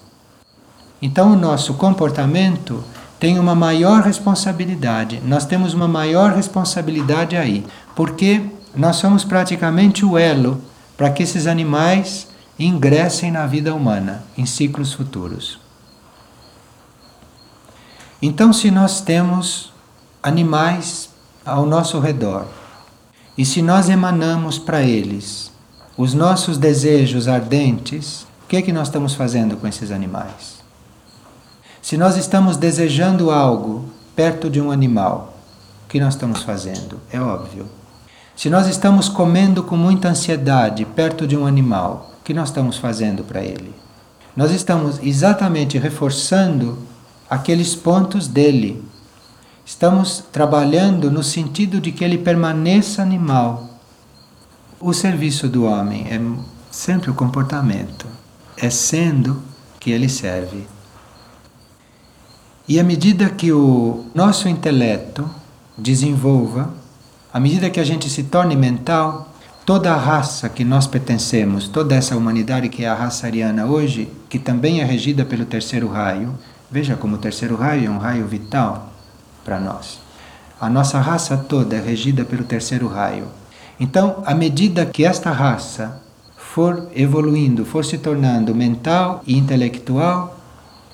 Então, 1.02 1.32
o 1.32 1.36
nosso 1.36 1.74
comportamento 1.74 2.84
tem 3.18 3.38
uma 3.38 3.54
maior 3.54 4.02
responsabilidade, 4.02 5.20
nós 5.24 5.44
temos 5.44 5.74
uma 5.74 5.86
maior 5.86 6.32
responsabilidade 6.32 7.36
aí, 7.36 7.66
porque 7.94 8.42
nós 8.74 8.96
somos 8.96 9.24
praticamente 9.24 10.04
o 10.04 10.16
elo 10.16 10.62
para 10.96 11.10
que 11.10 11.22
esses 11.22 11.46
animais 11.46 12.28
ingressem 12.58 13.30
na 13.30 13.46
vida 13.46 13.74
humana 13.74 14.22
em 14.36 14.46
ciclos 14.46 14.92
futuros. 14.92 15.58
Então, 18.22 18.52
se 18.52 18.70
nós 18.70 19.00
temos 19.00 19.72
animais 20.22 21.08
ao 21.44 21.64
nosso 21.64 21.98
redor 21.98 22.46
e 23.36 23.46
se 23.46 23.62
nós 23.62 23.88
emanamos 23.88 24.58
para 24.58 24.82
eles 24.82 25.50
os 25.96 26.12
nossos 26.12 26.58
desejos 26.58 27.28
ardentes, 27.28 28.26
o 28.44 28.48
que 28.48 28.56
é 28.56 28.62
que 28.62 28.72
nós 28.72 28.88
estamos 28.88 29.14
fazendo 29.14 29.56
com 29.56 29.66
esses 29.66 29.90
animais? 29.90 30.60
Se 31.82 31.96
nós 31.96 32.16
estamos 32.16 32.56
desejando 32.56 33.30
algo 33.30 33.86
perto 34.14 34.50
de 34.50 34.60
um 34.60 34.70
animal, 34.70 35.34
o 35.84 35.88
que 35.88 35.98
nós 35.98 36.14
estamos 36.14 36.42
fazendo? 36.42 37.00
É 37.10 37.20
óbvio. 37.20 37.66
Se 38.36 38.48
nós 38.48 38.66
estamos 38.66 39.08
comendo 39.08 39.62
com 39.62 39.76
muita 39.76 40.08
ansiedade 40.08 40.84
perto 40.84 41.26
de 41.26 41.36
um 41.36 41.46
animal, 41.46 42.10
que 42.24 42.34
nós 42.34 42.48
estamos 42.48 42.76
fazendo 42.76 43.24
para 43.24 43.42
ele? 43.42 43.74
Nós 44.36 44.52
estamos 44.52 45.00
exatamente 45.02 45.76
reforçando 45.78 46.78
aqueles 47.28 47.74
pontos 47.74 48.28
dele. 48.28 48.82
Estamos 49.66 50.22
trabalhando 50.30 51.10
no 51.10 51.22
sentido 51.22 51.80
de 51.80 51.90
que 51.90 52.04
ele 52.04 52.18
permaneça 52.18 53.02
animal. 53.02 53.68
O 54.78 54.92
serviço 54.92 55.48
do 55.48 55.64
homem 55.64 56.06
é 56.08 56.20
sempre 56.70 57.10
o 57.10 57.14
comportamento, 57.14 58.06
é 58.56 58.70
sendo 58.70 59.42
que 59.80 59.90
ele 59.90 60.08
serve. 60.08 60.66
E 62.70 62.78
à 62.78 62.85
medida 62.85 63.28
que 63.28 63.50
o 63.50 64.04
nosso 64.14 64.48
intelecto 64.48 65.28
desenvolva, 65.76 66.72
à 67.35 67.40
medida 67.40 67.68
que 67.68 67.80
a 67.80 67.85
gente 67.85 68.09
se 68.09 68.22
torne 68.22 68.54
mental, 68.54 69.35
toda 69.66 69.92
a 69.92 69.96
raça 69.96 70.48
que 70.48 70.62
nós 70.62 70.87
pertencemos, 70.87 71.66
toda 71.66 71.96
essa 71.96 72.16
humanidade 72.16 72.68
que 72.68 72.85
é 72.85 72.88
a 72.88 72.94
raça 72.94 73.26
ariana 73.26 73.66
hoje, 73.66 74.09
que 74.28 74.38
também 74.38 74.80
é 74.80 74.85
regida 74.85 75.24
pelo 75.24 75.44
terceiro 75.46 75.88
raio, 75.88 76.38
veja 76.70 76.94
como 76.94 77.16
o 77.16 77.18
terceiro 77.18 77.56
raio 77.56 77.88
é 77.88 77.90
um 77.90 77.98
raio 77.98 78.24
vital 78.28 78.92
para 79.44 79.59
nós. 79.59 79.98
A 80.61 80.70
nossa 80.70 81.00
raça 81.00 81.37
toda 81.37 81.74
é 81.74 81.80
regida 81.80 82.24
pelo 82.24 82.44
terceiro 82.44 82.87
raio. 82.87 83.26
Então, 83.80 84.22
à 84.24 84.33
medida 84.33 84.87
que 84.87 85.04
esta 85.04 85.33
raça 85.33 86.00
for 86.37 86.87
evoluindo, 86.94 87.64
for 87.64 87.85
se 87.85 87.98
tornando 87.98 88.54
mental 88.54 89.24
e 89.26 89.37
intelectual, 89.37 90.38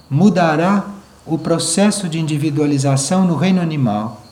mudará 0.09 0.96
o 1.27 1.37
processo 1.37 2.09
de 2.09 2.21
individualização 2.21 3.27
no 3.27 3.35
reino 3.35 3.61
animal. 3.61 4.23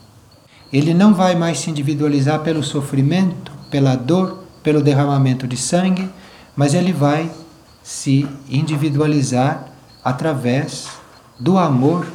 Ele 0.71 0.93
não 0.93 1.13
vai 1.13 1.35
mais 1.35 1.59
se 1.59 1.69
individualizar 1.69 2.39
pelo 2.39 2.63
sofrimento, 2.63 3.51
pela 3.69 3.95
dor, 3.95 4.43
pelo 4.63 4.81
derramamento 4.81 5.45
de 5.47 5.57
sangue, 5.57 6.09
mas 6.55 6.73
ele 6.73 6.93
vai 6.93 7.29
se 7.83 8.27
individualizar 8.49 9.67
através 10.03 10.87
do 11.39 11.57
amor 11.57 12.07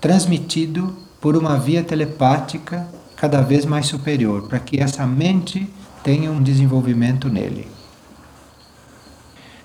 transmitido 0.00 0.94
por 1.20 1.36
uma 1.36 1.58
via 1.58 1.82
telepática 1.82 2.86
cada 3.16 3.40
vez 3.40 3.64
mais 3.64 3.86
superior, 3.86 4.48
para 4.48 4.58
que 4.58 4.80
essa 4.80 5.06
mente 5.06 5.68
tenha 6.02 6.30
um 6.30 6.42
desenvolvimento 6.42 7.28
nele. 7.28 7.68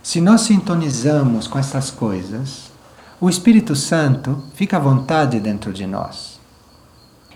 Se 0.03 0.19
nós 0.19 0.41
sintonizamos 0.41 1.47
com 1.47 1.57
essas 1.57 1.89
coisas, 1.89 2.74
o 3.19 3.29
Espírito 3.29 3.75
Santo 3.75 4.43
fica 4.53 4.77
à 4.77 4.79
vontade 4.79 5.39
dentro 5.39 5.71
de 5.71 5.87
nós. 5.87 6.39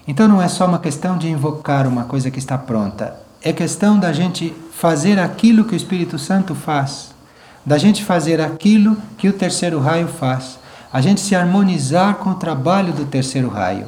Então 0.07 0.27
não 0.27 0.41
é 0.41 0.47
só 0.47 0.65
uma 0.65 0.79
questão 0.79 1.17
de 1.17 1.29
invocar 1.29 1.87
uma 1.87 2.03
coisa 2.03 2.29
que 2.29 2.39
está 2.39 2.57
pronta, 2.57 3.15
é 3.41 3.53
questão 3.53 3.97
da 3.97 4.11
gente 4.11 4.53
fazer 4.73 5.19
aquilo 5.19 5.63
que 5.63 5.73
o 5.73 5.77
Espírito 5.77 6.19
Santo 6.19 6.53
faz, 6.53 7.11
da 7.65 7.77
gente 7.77 8.03
fazer 8.03 8.41
aquilo 8.41 8.97
que 9.17 9.29
o 9.29 9.33
terceiro 9.33 9.79
raio 9.79 10.07
faz, 10.07 10.59
a 10.91 10.99
gente 10.99 11.21
se 11.21 11.35
harmonizar 11.35 12.15
com 12.15 12.31
o 12.31 12.35
trabalho 12.35 12.91
do 12.91 13.05
terceiro 13.05 13.47
raio, 13.47 13.85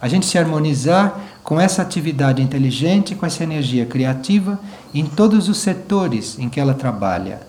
a 0.00 0.08
gente 0.08 0.26
se 0.26 0.36
harmonizar 0.36 1.18
com 1.42 1.58
essa 1.58 1.80
atividade 1.80 2.42
inteligente, 2.42 3.14
com 3.14 3.24
essa 3.24 3.42
energia 3.42 3.86
criativa 3.86 4.60
em 4.92 5.06
todos 5.06 5.48
os 5.48 5.58
setores 5.58 6.38
em 6.38 6.48
que 6.48 6.60
ela 6.60 6.74
trabalha. 6.74 7.40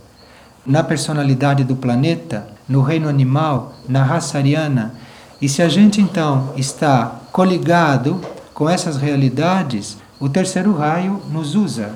Na 0.65 0.83
personalidade 0.83 1.63
do 1.63 1.75
planeta, 1.75 2.47
no 2.69 2.83
reino 2.83 3.09
animal, 3.09 3.73
na 3.87 4.03
raça 4.03 4.37
ariana. 4.37 4.93
E 5.41 5.49
se 5.49 5.63
a 5.63 5.67
gente 5.67 5.99
então 5.99 6.53
está 6.55 7.19
coligado 7.31 8.21
com 8.53 8.69
essas 8.69 8.97
realidades, 8.97 9.97
o 10.19 10.29
terceiro 10.29 10.75
raio 10.75 11.19
nos 11.31 11.55
usa. 11.55 11.93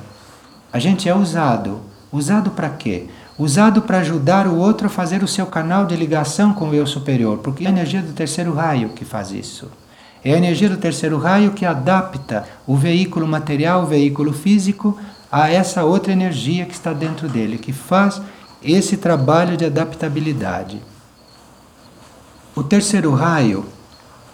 A 0.71 0.79
gente 0.79 1.07
é 1.07 1.15
usado. 1.15 1.81
Usado 2.11 2.51
para 2.51 2.69
quê? 2.69 3.07
Usado 3.37 3.81
para 3.81 3.99
ajudar 3.99 4.47
o 4.47 4.57
outro 4.57 4.87
a 4.87 4.89
fazer 4.89 5.23
o 5.23 5.27
seu 5.27 5.45
canal 5.45 5.85
de 5.85 5.95
ligação 5.95 6.53
com 6.53 6.69
o 6.69 6.73
eu 6.73 6.85
superior, 6.85 7.39
porque 7.39 7.65
é 7.65 7.67
a 7.67 7.71
energia 7.71 8.01
do 8.01 8.13
terceiro 8.13 8.53
raio 8.53 8.89
que 8.89 9.03
faz 9.03 9.31
isso. 9.31 9.69
É 10.23 10.33
a 10.33 10.37
energia 10.37 10.69
do 10.69 10.77
terceiro 10.77 11.17
raio 11.17 11.51
que 11.51 11.65
adapta 11.65 12.45
o 12.65 12.77
veículo 12.77 13.27
material, 13.27 13.83
o 13.83 13.87
veículo 13.87 14.31
físico, 14.31 14.97
a 15.31 15.51
essa 15.51 15.83
outra 15.83 16.13
energia 16.13 16.65
que 16.65 16.73
está 16.73 16.93
dentro 16.93 17.27
dele, 17.27 17.57
que 17.57 17.73
faz 17.73 18.21
esse 18.63 18.97
trabalho 18.97 19.57
de 19.57 19.65
adaptabilidade. 19.65 20.81
O 22.55 22.63
terceiro 22.63 23.13
raio 23.13 23.65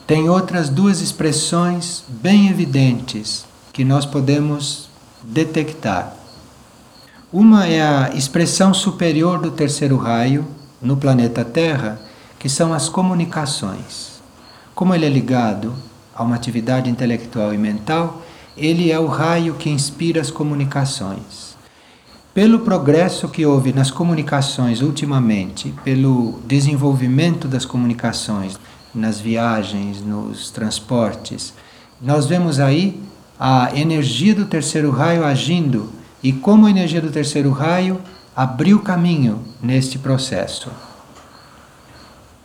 tem 0.06 0.30
outras 0.30 0.70
duas 0.70 1.02
expressões 1.02 2.04
bem 2.08 2.50
evidentes 2.50 3.46
que 3.72 3.84
nós 3.84 4.06
podemos 4.06 4.90
detectar. 5.24 6.14
Uma 7.32 7.68
é 7.68 7.82
a 7.82 8.10
expressão 8.14 8.74
superior 8.74 9.40
do 9.40 9.52
terceiro 9.52 9.98
raio 9.98 10.48
no 10.82 10.98
planeta 10.98 11.46
Terra, 11.46 12.00
que 12.38 12.50
são 12.50 12.74
as 12.74 12.90
comunicações. 12.90 14.20
Como 14.74 14.96
ele 14.96 15.06
é 15.06 15.10
ligado 15.10 15.74
a 16.16 16.24
uma 16.24 16.36
atividade 16.36 16.90
intelectual 16.90 17.54
e 17.54 17.58
mental, 17.58 18.22
ele 18.58 18.92
é 18.92 19.00
o 19.00 19.08
raio 19.08 19.56
que 19.56 19.70
inspira 19.70 20.20
as 20.20 20.32
comunicações. 20.32 21.49
Pelo 22.40 22.62
progresso 22.62 23.28
que 23.28 23.46
houve 23.46 23.74
nas 23.74 23.92
comunicações 23.92 24.82
ultimamente, 24.82 25.76
pelo 25.84 26.40
desenvolvimento 26.48 27.50
das 27.50 27.66
comunicações 27.66 28.58
nas 28.96 29.20
viagens, 29.20 30.02
nos 30.02 30.50
transportes, 30.50 31.54
nós 32.02 32.28
vemos 32.28 32.58
aí 32.58 32.98
a 33.38 33.78
energia 33.78 34.34
do 34.34 34.46
terceiro 34.46 34.90
raio 34.90 35.26
agindo 35.26 35.92
e 36.24 36.32
como 36.32 36.66
a 36.66 36.70
energia 36.70 37.02
do 37.02 37.12
terceiro 37.12 37.52
raio 37.52 38.00
abriu 38.34 38.80
caminho 38.80 39.44
neste 39.62 40.00
processo. 40.00 40.72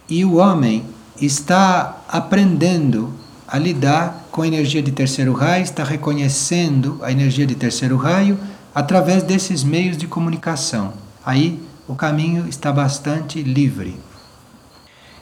E 0.09 0.25
o 0.25 0.39
homem 0.39 0.83
está 1.21 2.03
aprendendo 2.09 3.15
a 3.47 3.61
lidar 3.61 4.27
com 4.33 4.43
a 4.43 4.49
energia 4.49 4.83
de 4.83 4.91
terceiro 4.91 5.33
raio, 5.35 5.63
está 5.63 5.85
reconhecendo 5.85 6.99
a 7.01 7.13
energia 7.13 7.47
de 7.47 7.55
terceiro 7.55 7.97
raio 7.97 8.37
através 8.75 9.23
desses 9.23 9.63
meios 9.63 9.97
de 9.97 10.07
comunicação. 10.07 10.95
Aí 11.25 11.63
o 11.87 11.95
caminho 11.95 12.49
está 12.49 12.73
bastante 12.73 13.43
livre. 13.43 13.97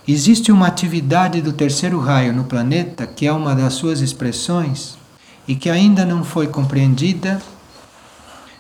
Existe 0.07 0.51
uma 0.51 0.67
atividade 0.67 1.41
do 1.41 1.53
terceiro 1.53 2.01
raio 2.01 2.33
no 2.33 2.45
planeta 2.45 3.07
que 3.07 3.27
é 3.27 3.33
uma 3.33 3.55
das 3.55 3.75
suas 3.75 4.01
expressões 4.01 4.97
e 5.47 5.55
que 5.55 5.69
ainda 5.69 6.05
não 6.05 6.25
foi 6.25 6.47
compreendida, 6.47 7.41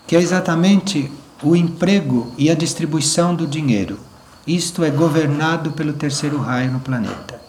que 0.07 0.15
é 0.15 0.21
exatamente 0.21 1.11
o 1.43 1.57
emprego 1.57 2.33
e 2.37 2.51
a 2.51 2.55
distribuição 2.55 3.35
do 3.35 3.47
dinheiro. 3.47 3.99
Isto 4.47 4.85
é 4.85 4.91
governado 4.91 5.73
pelo 5.73 5.93
terceiro 5.93 6.39
raio 6.39 6.71
no 6.71 6.81
planeta. 6.81 7.41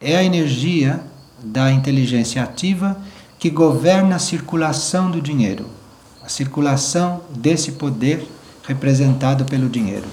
É 0.00 0.16
a 0.16 0.24
energia 0.24 1.00
da 1.42 1.70
inteligência 1.70 2.42
ativa 2.42 2.96
que 3.38 3.50
governa 3.50 4.16
a 4.16 4.18
circulação 4.18 5.10
do 5.10 5.20
dinheiro, 5.20 5.66
a 6.24 6.28
circulação 6.28 7.20
desse 7.30 7.72
poder 7.72 8.26
representado 8.66 9.44
pelo 9.44 9.68
dinheiro, 9.68 10.06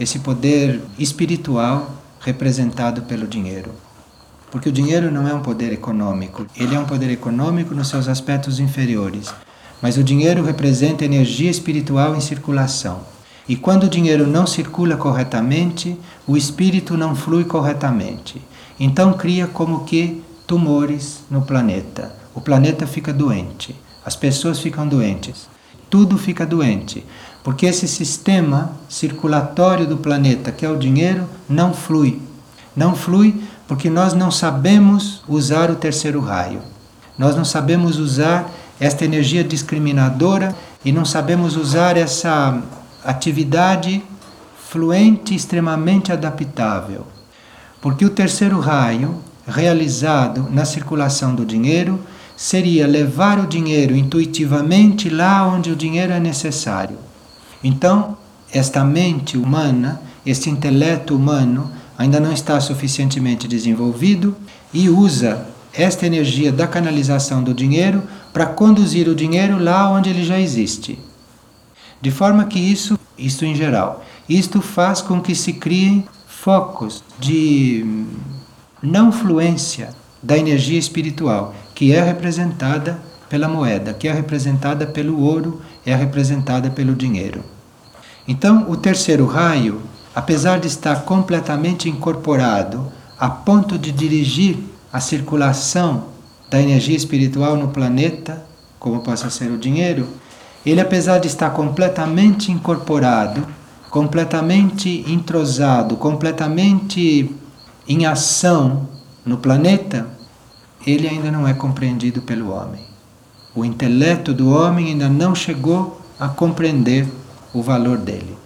esse 0.00 0.18
poder 0.18 0.80
espiritual 0.98 1.90
representado 2.20 3.02
pelo 3.02 3.26
dinheiro. 3.26 3.72
Porque 4.50 4.68
o 4.68 4.72
dinheiro 4.72 5.10
não 5.10 5.28
é 5.28 5.34
um 5.34 5.40
poder 5.40 5.72
econômico, 5.72 6.46
ele 6.56 6.74
é 6.74 6.78
um 6.78 6.86
poder 6.86 7.10
econômico 7.10 7.74
nos 7.74 7.88
seus 7.88 8.08
aspectos 8.08 8.58
inferiores, 8.58 9.34
mas 9.82 9.96
o 9.98 10.04
dinheiro 10.04 10.42
representa 10.42 11.04
energia 11.04 11.50
espiritual 11.50 12.16
em 12.16 12.20
circulação. 12.20 13.00
E 13.46 13.56
quando 13.56 13.84
o 13.84 13.88
dinheiro 13.88 14.26
não 14.26 14.46
circula 14.46 14.96
corretamente, 14.96 15.98
o 16.26 16.36
espírito 16.36 16.96
não 16.96 17.14
flui 17.14 17.44
corretamente. 17.44 18.40
Então 18.80 19.12
cria 19.12 19.46
como 19.46 19.84
que 19.84 20.22
tumores 20.46 21.20
no 21.30 21.42
planeta. 21.42 22.14
O 22.34 22.40
planeta 22.40 22.86
fica 22.86 23.12
doente, 23.12 23.76
as 24.04 24.14
pessoas 24.14 24.58
ficam 24.58 24.86
doentes, 24.86 25.48
tudo 25.88 26.18
fica 26.18 26.44
doente, 26.44 27.04
porque 27.42 27.66
esse 27.66 27.86
sistema 27.86 28.72
circulatório 28.88 29.86
do 29.86 29.96
planeta, 29.96 30.50
que 30.50 30.64
é 30.64 30.68
o 30.68 30.78
dinheiro, 30.78 31.28
não 31.48 31.72
flui. 31.72 32.20
Não 32.74 32.94
flui 32.94 33.40
porque 33.68 33.88
nós 33.88 34.14
não 34.14 34.30
sabemos 34.30 35.22
usar 35.28 35.70
o 35.70 35.76
terceiro 35.76 36.20
raio. 36.20 36.60
Nós 37.16 37.36
não 37.36 37.44
sabemos 37.44 37.98
usar 37.98 38.50
esta 38.80 39.04
energia 39.04 39.44
discriminadora 39.44 40.54
e 40.84 40.90
não 40.90 41.04
sabemos 41.04 41.56
usar 41.56 41.96
essa 41.96 42.60
atividade 43.04 44.02
fluente, 44.68 45.34
extremamente 45.34 46.12
adaptável. 46.12 47.06
Porque 47.80 48.04
o 48.04 48.10
terceiro 48.10 48.58
raio, 48.58 49.22
realizado 49.46 50.48
na 50.50 50.64
circulação 50.64 51.34
do 51.34 51.44
dinheiro, 51.44 52.00
seria 52.36 52.86
levar 52.86 53.38
o 53.38 53.46
dinheiro 53.46 53.96
intuitivamente 53.96 55.08
lá 55.08 55.46
onde 55.46 55.70
o 55.70 55.76
dinheiro 55.76 56.12
é 56.12 56.20
necessário. 56.20 56.98
Então, 57.62 58.16
esta 58.52 58.84
mente 58.84 59.36
humana, 59.36 60.00
este 60.24 60.50
intelecto 60.50 61.16
humano, 61.16 61.70
ainda 61.96 62.20
não 62.20 62.32
está 62.32 62.60
suficientemente 62.60 63.48
desenvolvido 63.48 64.36
e 64.72 64.88
usa 64.88 65.46
esta 65.72 66.06
energia 66.06 66.52
da 66.52 66.66
canalização 66.66 67.42
do 67.42 67.52
dinheiro 67.52 68.02
para 68.32 68.46
conduzir 68.46 69.08
o 69.08 69.14
dinheiro 69.14 69.58
lá 69.58 69.90
onde 69.90 70.10
ele 70.10 70.24
já 70.24 70.38
existe. 70.38 70.98
De 72.00 72.10
forma 72.10 72.44
que 72.44 72.58
isso, 72.58 72.98
isto 73.16 73.44
em 73.44 73.54
geral, 73.54 74.04
isto 74.28 74.60
faz 74.60 75.00
com 75.00 75.20
que 75.20 75.34
se 75.34 75.54
criem 75.54 76.04
focos 76.26 77.02
de 77.18 78.04
não 78.82 79.10
fluência 79.10 79.90
da 80.22 80.36
energia 80.36 80.78
espiritual, 80.78 81.54
que 81.74 81.92
é 81.92 82.02
representada 82.02 82.98
pela 83.28 83.48
moeda, 83.48 83.92
que 83.92 84.06
é 84.06 84.12
representada 84.12 84.86
pelo 84.86 85.20
ouro, 85.20 85.60
é 85.84 85.94
representada 85.94 86.70
pelo 86.70 86.94
dinheiro. 86.94 87.42
Então, 88.26 88.70
o 88.70 88.76
terceiro 88.76 89.26
raio, 89.26 89.82
apesar 90.14 90.58
de 90.60 90.68
estar 90.68 91.02
completamente 91.02 91.88
incorporado 91.88 92.92
a 93.18 93.28
ponto 93.28 93.76
de 93.76 93.90
dirigir 93.90 94.58
a 94.92 95.00
circulação 95.00 96.06
da 96.48 96.60
energia 96.60 96.96
espiritual 96.96 97.56
no 97.56 97.68
planeta, 97.68 98.44
como 98.78 99.00
possa 99.00 99.28
ser 99.28 99.50
o 99.50 99.58
dinheiro, 99.58 100.06
ele, 100.64 100.80
apesar 100.80 101.18
de 101.18 101.26
estar 101.26 101.50
completamente 101.50 102.50
incorporado, 102.50 103.46
completamente 103.90 105.04
entrosado, 105.08 105.96
completamente 105.96 107.34
em 107.86 108.06
ação 108.06 108.88
no 109.24 109.36
planeta, 109.36 110.13
ele 110.86 111.08
ainda 111.08 111.30
não 111.30 111.46
é 111.46 111.54
compreendido 111.54 112.22
pelo 112.22 112.50
homem. 112.50 112.84
O 113.54 113.64
intelecto 113.64 114.34
do 114.34 114.50
homem 114.50 114.88
ainda 114.88 115.08
não 115.08 115.34
chegou 115.34 116.00
a 116.18 116.28
compreender 116.28 117.06
o 117.52 117.62
valor 117.62 117.98
dele. 117.98 118.36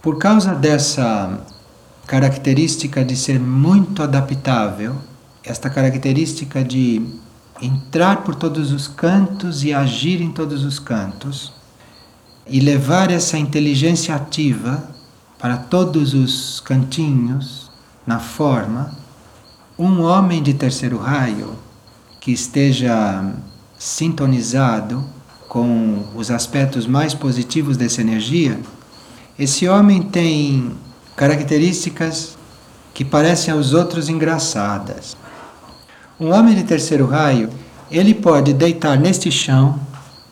Por 0.00 0.18
causa 0.18 0.54
dessa 0.54 1.40
característica 2.06 3.04
de 3.04 3.16
ser 3.16 3.38
muito 3.38 4.02
adaptável, 4.02 4.96
esta 5.44 5.68
característica 5.68 6.64
de 6.64 7.04
entrar 7.60 8.22
por 8.22 8.34
todos 8.34 8.72
os 8.72 8.86
cantos 8.86 9.64
e 9.64 9.74
agir 9.74 10.20
em 10.20 10.30
todos 10.30 10.64
os 10.64 10.78
cantos, 10.78 11.52
e 12.46 12.60
levar 12.60 13.10
essa 13.10 13.36
inteligência 13.36 14.14
ativa 14.14 14.88
para 15.38 15.56
todos 15.56 16.14
os 16.14 16.60
cantinhos, 16.60 17.70
na 18.06 18.18
forma, 18.18 18.96
um 19.78 20.02
homem 20.02 20.42
de 20.42 20.54
terceiro 20.54 20.98
raio 20.98 21.54
que 22.20 22.32
esteja 22.32 23.32
sintonizado 23.78 25.04
com 25.48 26.04
os 26.16 26.32
aspectos 26.32 26.84
mais 26.84 27.14
positivos 27.14 27.76
dessa 27.76 28.00
energia, 28.00 28.58
esse 29.38 29.68
homem 29.68 30.02
tem 30.02 30.72
características 31.14 32.36
que 32.92 33.04
parecem 33.04 33.54
aos 33.54 33.72
outros 33.72 34.08
engraçadas. 34.08 35.16
Um 36.18 36.32
homem 36.32 36.56
de 36.56 36.64
terceiro 36.64 37.06
raio, 37.06 37.48
ele 37.88 38.12
pode 38.12 38.52
deitar 38.52 38.98
neste 38.98 39.30
chão 39.30 39.78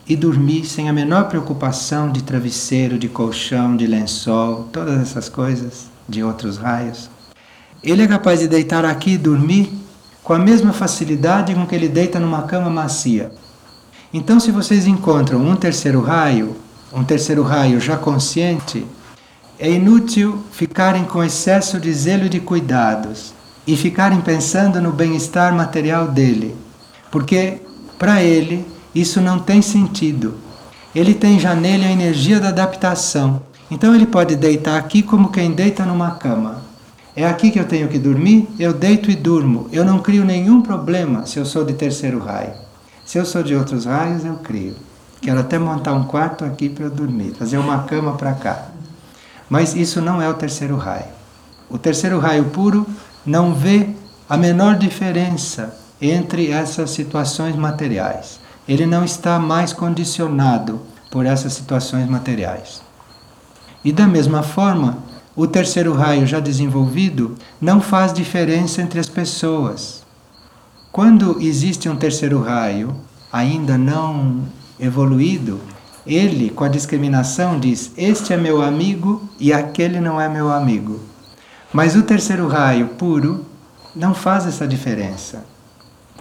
e 0.09 0.17
dormir 0.17 0.65
sem 0.65 0.89
a 0.89 0.93
menor 0.93 1.29
preocupação 1.29 2.11
de 2.11 2.25
travesseiro, 2.25 2.99
de 2.99 3.09
colchão, 3.09 3.77
de 3.77 3.87
lençol, 3.87 4.69
todas 4.73 5.01
essas 5.01 5.29
coisas 5.29 5.87
de 6.09 6.25
outros 6.25 6.57
raios. 6.57 7.09
Ele 7.87 8.03
é 8.03 8.07
capaz 8.09 8.41
de 8.41 8.49
deitar 8.49 8.85
aqui 8.85 9.13
e 9.13 9.19
dormir 9.19 9.73
com 10.21 10.33
a 10.33 10.39
mesma 10.41 10.73
facilidade 10.73 11.55
com 11.55 11.65
que 11.65 11.73
ele 11.73 11.89
deita 11.89 12.19
numa 12.19 12.43
cama 12.43 12.69
macia. 12.69 13.31
Então, 14.13 14.41
se 14.41 14.51
vocês 14.51 14.89
encontram 14.89 15.39
um 15.41 15.55
terceiro 15.55 16.01
raio, 16.01 16.57
um 16.93 17.05
terceiro 17.05 17.45
raio 17.45 17.81
já 17.81 17.97
consciente, 17.97 18.85
é 19.57 19.71
inútil 19.71 20.43
ficarem 20.51 21.05
com 21.05 21.23
excesso 21.23 21.79
de 21.79 21.93
zelo 21.93 22.25
e 22.25 22.29
de 22.29 22.41
cuidados 22.41 23.33
e 23.65 23.77
ficarem 23.77 24.21
pensando 24.21 24.81
no 24.81 24.91
bem-estar 24.91 25.55
material 25.55 26.09
dele, 26.09 26.57
porque 27.09 27.63
para 28.01 28.21
ele 28.21 28.67
isso 28.93 29.21
não 29.21 29.39
tem 29.39 29.63
sentido. 29.63 30.35
Ele 30.93 31.15
tem 31.15 31.39
já 31.39 31.55
nele 31.55 31.85
a 31.85 31.93
energia 31.93 32.41
da 32.41 32.49
adaptação. 32.49 33.43
Então 33.71 33.95
ele 33.95 34.07
pode 34.07 34.35
deitar 34.35 34.77
aqui 34.77 35.05
como 35.05 35.31
quem 35.31 35.53
deita 35.53 35.87
numa 35.87 36.13
cama. 36.17 36.66
É 37.17 37.27
aqui 37.27 37.51
que 37.51 37.59
eu 37.59 37.65
tenho 37.65 37.89
que 37.89 37.99
dormir, 37.99 38.47
eu 38.59 38.75
deito 38.75 39.11
e 39.11 39.17
durmo. 39.17 39.71
Eu 39.73 39.87
não 39.87 40.01
crio 40.01 40.23
nenhum 40.23 40.61
problema 40.61 41.25
se 41.25 41.39
eu 41.39 41.47
sou 41.47 41.65
de 41.65 41.73
terceiro 41.73 42.19
raio. 42.19 42.53
Se 43.07 43.17
eu 43.17 43.25
sou 43.25 43.43
de 43.43 43.55
outros 43.55 43.87
raios, 43.87 44.23
eu 44.23 44.35
crio. 44.35 44.77
Quero 45.23 45.41
até 45.41 45.59
montar 45.59 45.95
um 45.95 46.05
quarto 46.05 46.45
aqui 46.45 46.69
para 46.69 46.85
eu 46.85 46.91
dormir, 46.91 47.35
fazer 47.39 47.57
uma 47.57 47.85
cama 47.85 48.13
para 48.17 48.35
cá. 48.35 48.67
Mas 49.49 49.75
isso 49.75 50.03
não 50.03 50.21
é 50.21 50.29
o 50.29 50.35
terceiro 50.35 50.77
raio. 50.77 51.07
O 51.71 51.79
terceiro 51.79 52.19
raio 52.19 52.45
puro 52.51 52.87
não 53.25 53.55
vê 53.55 53.89
a 54.29 54.37
menor 54.37 54.77
diferença 54.77 55.75
entre 56.03 56.51
essas 56.51 56.91
situações 56.91 57.57
materiais. 57.57 58.39
Ele 58.69 58.85
não 58.85 59.05
está 59.05 59.39
mais 59.39 59.73
condicionado 59.73 60.83
por 61.11 61.25
essas 61.25 61.55
situações 61.55 62.07
materiais. 62.11 62.83
E 63.83 63.91
da 63.91 64.07
mesma 64.07 64.43
forma, 64.43 64.99
o 65.37 65.47
terceiro 65.47 65.93
raio 65.93 66.27
já 66.27 66.41
desenvolvido 66.41 67.37
não 67.61 67.79
faz 67.79 68.13
diferença 68.13 68.81
entre 68.81 68.99
as 68.99 69.09
pessoas. 69.09 70.03
Quando 70.91 71.37
existe 71.43 71.91
um 71.91 71.97
terceiro 71.97 72.41
raio 72.41 72.97
ainda 73.31 73.77
não 73.77 74.45
evoluído, 74.81 75.61
ele, 76.07 76.49
com 76.49 76.65
a 76.65 76.69
discriminação, 76.69 77.61
diz: 77.61 77.93
Este 77.99 78.33
é 78.33 78.37
meu 78.39 78.63
amigo 78.63 79.29
e 79.39 79.53
aquele 79.53 80.01
não 80.01 80.19
é 80.19 80.27
meu 80.27 80.51
amigo. 80.51 81.01
Mas 81.71 81.95
o 81.95 82.03
terceiro 82.03 82.49
raio 82.49 82.89
puro 82.91 83.45
não 83.95 84.15
faz 84.15 84.47
essa 84.47 84.67
diferença. 84.67 85.45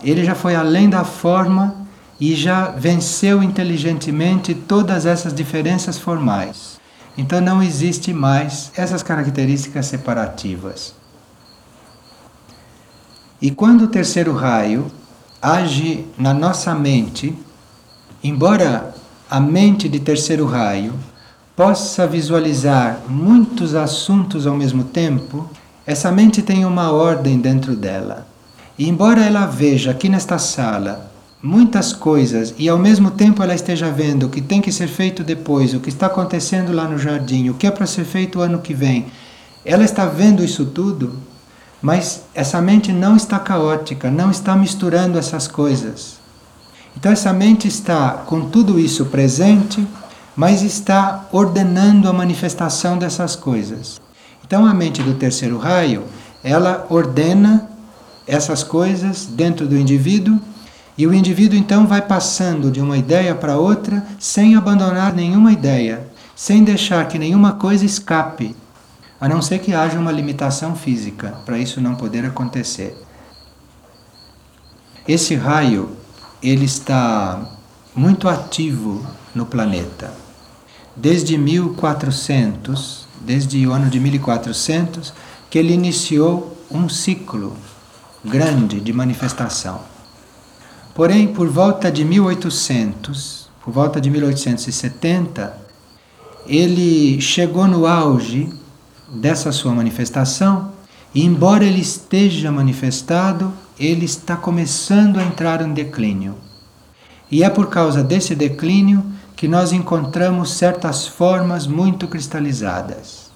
Ele 0.03 0.25
já 0.25 0.35
foi 0.35 0.55
além 0.55 0.89
da 0.89 1.05
forma 1.05 1.87
e 2.19 2.35
já 2.35 2.71
venceu 2.71 3.41
inteligentemente 3.41 4.53
todas 4.53 5.05
essas 5.05 5.33
diferenças 5.33 5.97
formais. 5.97 6.74
Então 7.17 7.39
não 7.39 7.63
existe 7.63 8.13
mais 8.13 8.71
essas 8.75 9.01
características 9.01 9.85
separativas. 9.85 10.93
E 13.41 13.51
quando 13.51 13.83
o 13.85 13.87
terceiro 13.87 14.33
raio 14.33 14.91
age 15.41 16.05
na 16.17 16.33
nossa 16.33 16.73
mente, 16.73 17.37
embora 18.23 18.93
a 19.29 19.39
mente 19.39 19.87
de 19.87 19.99
terceiro 19.99 20.45
raio 20.45 20.93
possa 21.55 22.05
visualizar 22.05 23.01
muitos 23.07 23.75
assuntos 23.75 24.45
ao 24.45 24.55
mesmo 24.55 24.83
tempo, 24.83 25.49
essa 25.85 26.11
mente 26.11 26.41
tem 26.41 26.65
uma 26.65 26.91
ordem 26.91 27.39
dentro 27.39 27.75
dela. 27.75 28.27
E 28.77 28.89
embora 28.89 29.23
ela 29.23 29.45
veja 29.45 29.91
aqui 29.91 30.09
nesta 30.09 30.37
sala 30.37 31.14
muitas 31.45 31.93
coisas 31.93 32.55
e 32.57 32.67
ao 32.67 32.79
mesmo 32.79 33.11
tempo 33.11 33.43
ela 33.43 33.53
esteja 33.53 33.91
vendo 33.91 34.25
o 34.25 34.29
que 34.29 34.41
tem 34.41 34.59
que 34.59 34.71
ser 34.71 34.87
feito 34.87 35.23
depois, 35.23 35.75
o 35.75 35.79
que 35.79 35.89
está 35.89 36.07
acontecendo 36.07 36.73
lá 36.73 36.85
no 36.85 36.97
jardim, 36.97 37.49
o 37.49 37.53
que 37.53 37.67
é 37.67 37.71
para 37.71 37.85
ser 37.85 38.03
feito 38.03 38.39
o 38.39 38.41
ano 38.41 38.57
que 38.63 38.73
vem, 38.73 39.05
ela 39.63 39.83
está 39.83 40.07
vendo 40.07 40.43
isso 40.43 40.65
tudo, 40.65 41.19
mas 41.79 42.23
essa 42.33 42.59
mente 42.59 42.91
não 42.91 43.15
está 43.15 43.37
caótica, 43.37 44.09
não 44.09 44.31
está 44.31 44.55
misturando 44.55 45.19
essas 45.19 45.47
coisas. 45.47 46.15
Então 46.97 47.11
essa 47.11 47.31
mente 47.31 47.67
está 47.67 48.23
com 48.25 48.49
tudo 48.49 48.79
isso 48.79 49.05
presente, 49.05 49.87
mas 50.35 50.63
está 50.63 51.27
ordenando 51.31 52.09
a 52.09 52.13
manifestação 52.13 52.97
dessas 52.97 53.35
coisas. 53.35 54.01
Então 54.43 54.65
a 54.65 54.73
mente 54.73 55.03
do 55.03 55.13
terceiro 55.13 55.59
raio, 55.59 56.05
ela 56.43 56.87
ordena 56.89 57.69
essas 58.25 58.63
coisas 58.63 59.27
dentro 59.27 59.67
do 59.67 59.77
indivíduo 59.77 60.39
e 60.97 61.05
o 61.05 61.13
indivíduo 61.13 61.57
então 61.57 61.85
vai 61.85 62.01
passando 62.01 62.71
de 62.71 62.79
uma 62.79 62.97
ideia 62.97 63.35
para 63.35 63.57
outra 63.57 64.05
sem 64.17 64.55
abandonar 64.55 65.13
nenhuma 65.13 65.51
ideia, 65.51 66.07
sem 66.35 66.63
deixar 66.63 67.07
que 67.07 67.19
nenhuma 67.19 67.53
coisa 67.53 67.85
escape, 67.85 68.55
a 69.19 69.27
não 69.27 69.41
ser 69.41 69.59
que 69.59 69.73
haja 69.73 69.99
uma 69.99 70.11
limitação 70.11 70.75
física 70.75 71.37
para 71.45 71.57
isso 71.57 71.81
não 71.81 71.95
poder 71.95 72.25
acontecer. 72.25 72.95
Esse 75.07 75.35
raio 75.35 75.95
ele 76.41 76.65
está 76.65 77.43
muito 77.95 78.27
ativo 78.27 79.05
no 79.33 79.45
planeta. 79.45 80.13
Desde 80.95 81.37
1400, 81.37 83.07
desde 83.21 83.67
o 83.67 83.73
ano 83.73 83.89
de 83.89 83.99
1400, 83.99 85.13
que 85.49 85.59
ele 85.59 85.73
iniciou 85.73 86.57
um 86.71 86.87
ciclo 86.87 87.55
grande 88.23 88.79
de 88.79 88.93
manifestação. 88.93 89.94
Porém, 90.95 91.27
por 91.27 91.49
volta 91.49 91.91
de 91.91 92.05
1800, 92.05 93.49
por 93.61 93.73
volta 93.73 93.99
de 93.99 94.09
1870, 94.09 95.57
ele 96.47 97.19
chegou 97.19 97.67
no 97.67 97.85
auge 97.85 98.49
dessa 99.09 99.51
sua 99.51 99.73
manifestação 99.73 100.71
e, 101.13 101.25
embora 101.25 101.65
ele 101.65 101.81
esteja 101.81 102.49
manifestado, 102.49 103.51
ele 103.77 104.05
está 104.05 104.37
começando 104.37 105.19
a 105.19 105.23
entrar 105.25 105.61
em 105.61 105.73
declínio. 105.73 106.35
E 107.29 107.43
é 107.43 107.49
por 107.49 107.67
causa 107.67 108.01
desse 108.01 108.33
declínio 108.33 109.05
que 109.35 109.49
nós 109.49 109.73
encontramos 109.73 110.53
certas 110.53 111.05
formas 111.05 111.67
muito 111.67 112.07
cristalizadas. 112.07 113.31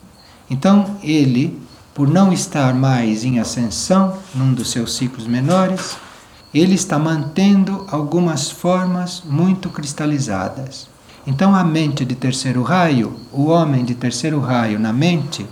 Então, 0.50 0.95
ele 1.04 1.60
por 1.93 2.08
não 2.08 2.32
estar 2.32 2.74
mais 2.74 3.26
em 3.26 3.38
ascensão 3.38 4.17
num 4.34 4.54
dos 4.54 4.72
seus 4.72 4.95
ciclos 4.95 5.28
menores, 5.28 5.98
ele 6.54 6.74
está 6.74 6.98
mantendo 6.98 7.86
algumas 7.90 8.50
formas 8.50 9.22
muito 9.26 9.70
cristalizadas. 9.70 10.88
Então, 11.28 11.54
a 11.54 11.64
mente 11.64 12.04
de 12.04 12.16
terceiro 12.16 12.64
raio, 12.64 13.20
o 13.32 13.48
homem 13.48 13.86
de 13.86 13.94
terceiro 13.94 14.40
raio 14.40 14.80
na 14.80 14.92
mente, 14.92 15.46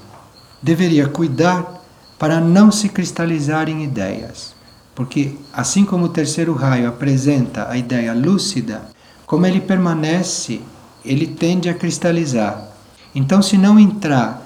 deveria 0.62 1.08
cuidar 1.08 1.84
para 2.18 2.40
não 2.40 2.72
se 2.72 2.90
cristalizar 2.90 3.70
em 3.70 3.84
ideias. 3.84 4.56
Porque, 4.96 5.38
assim 5.54 5.86
como 5.86 6.06
o 6.06 6.10
terceiro 6.10 6.54
raio 6.54 6.90
apresenta 6.90 7.70
a 7.70 7.78
ideia 7.78 8.14
lúcida, 8.14 8.90
como 9.28 9.46
ele 9.46 9.62
permanece, 9.62 10.62
ele 11.06 11.28
tende 11.28 11.70
a 11.70 11.76
cristalizar. 11.76 12.70
Então, 13.14 13.42
se 13.42 13.56
não 13.56 13.80
entrar 13.80 14.42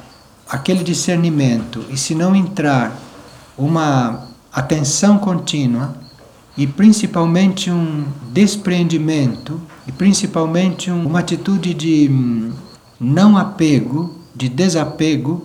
aquele 0.50 0.84
discernimento 0.84 1.86
e 1.90 1.96
se 1.96 2.14
não 2.14 2.36
entrar 2.36 2.94
uma 3.58 4.28
atenção 4.52 5.18
contínua 5.18 6.01
e 6.62 6.68
principalmente 6.68 7.72
um 7.72 8.06
despreendimento 8.32 9.60
e 9.88 9.92
principalmente 9.92 10.92
uma 10.92 11.18
atitude 11.18 11.74
de 11.74 12.08
hum, 12.08 12.52
não 13.00 13.36
apego, 13.36 14.16
de 14.36 14.48
desapego, 14.48 15.44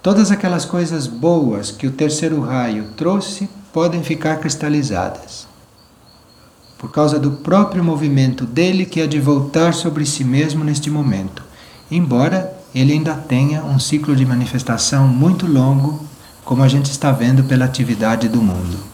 todas 0.00 0.30
aquelas 0.30 0.64
coisas 0.64 1.08
boas 1.08 1.72
que 1.72 1.88
o 1.88 1.90
terceiro 1.90 2.40
raio 2.40 2.90
trouxe 2.96 3.48
podem 3.72 4.04
ficar 4.04 4.36
cristalizadas. 4.36 5.48
Por 6.78 6.92
causa 6.92 7.18
do 7.18 7.32
próprio 7.32 7.82
movimento 7.82 8.46
dele 8.46 8.86
que 8.86 9.00
é 9.00 9.08
de 9.08 9.18
voltar 9.18 9.74
sobre 9.74 10.06
si 10.06 10.22
mesmo 10.22 10.62
neste 10.62 10.88
momento. 10.88 11.42
Embora 11.90 12.56
ele 12.72 12.92
ainda 12.92 13.16
tenha 13.16 13.64
um 13.64 13.80
ciclo 13.80 14.14
de 14.14 14.24
manifestação 14.24 15.08
muito 15.08 15.48
longo, 15.48 16.04
como 16.44 16.62
a 16.62 16.68
gente 16.68 16.92
está 16.92 17.10
vendo 17.10 17.42
pela 17.42 17.64
atividade 17.64 18.28
do 18.28 18.40
mundo. 18.40 18.93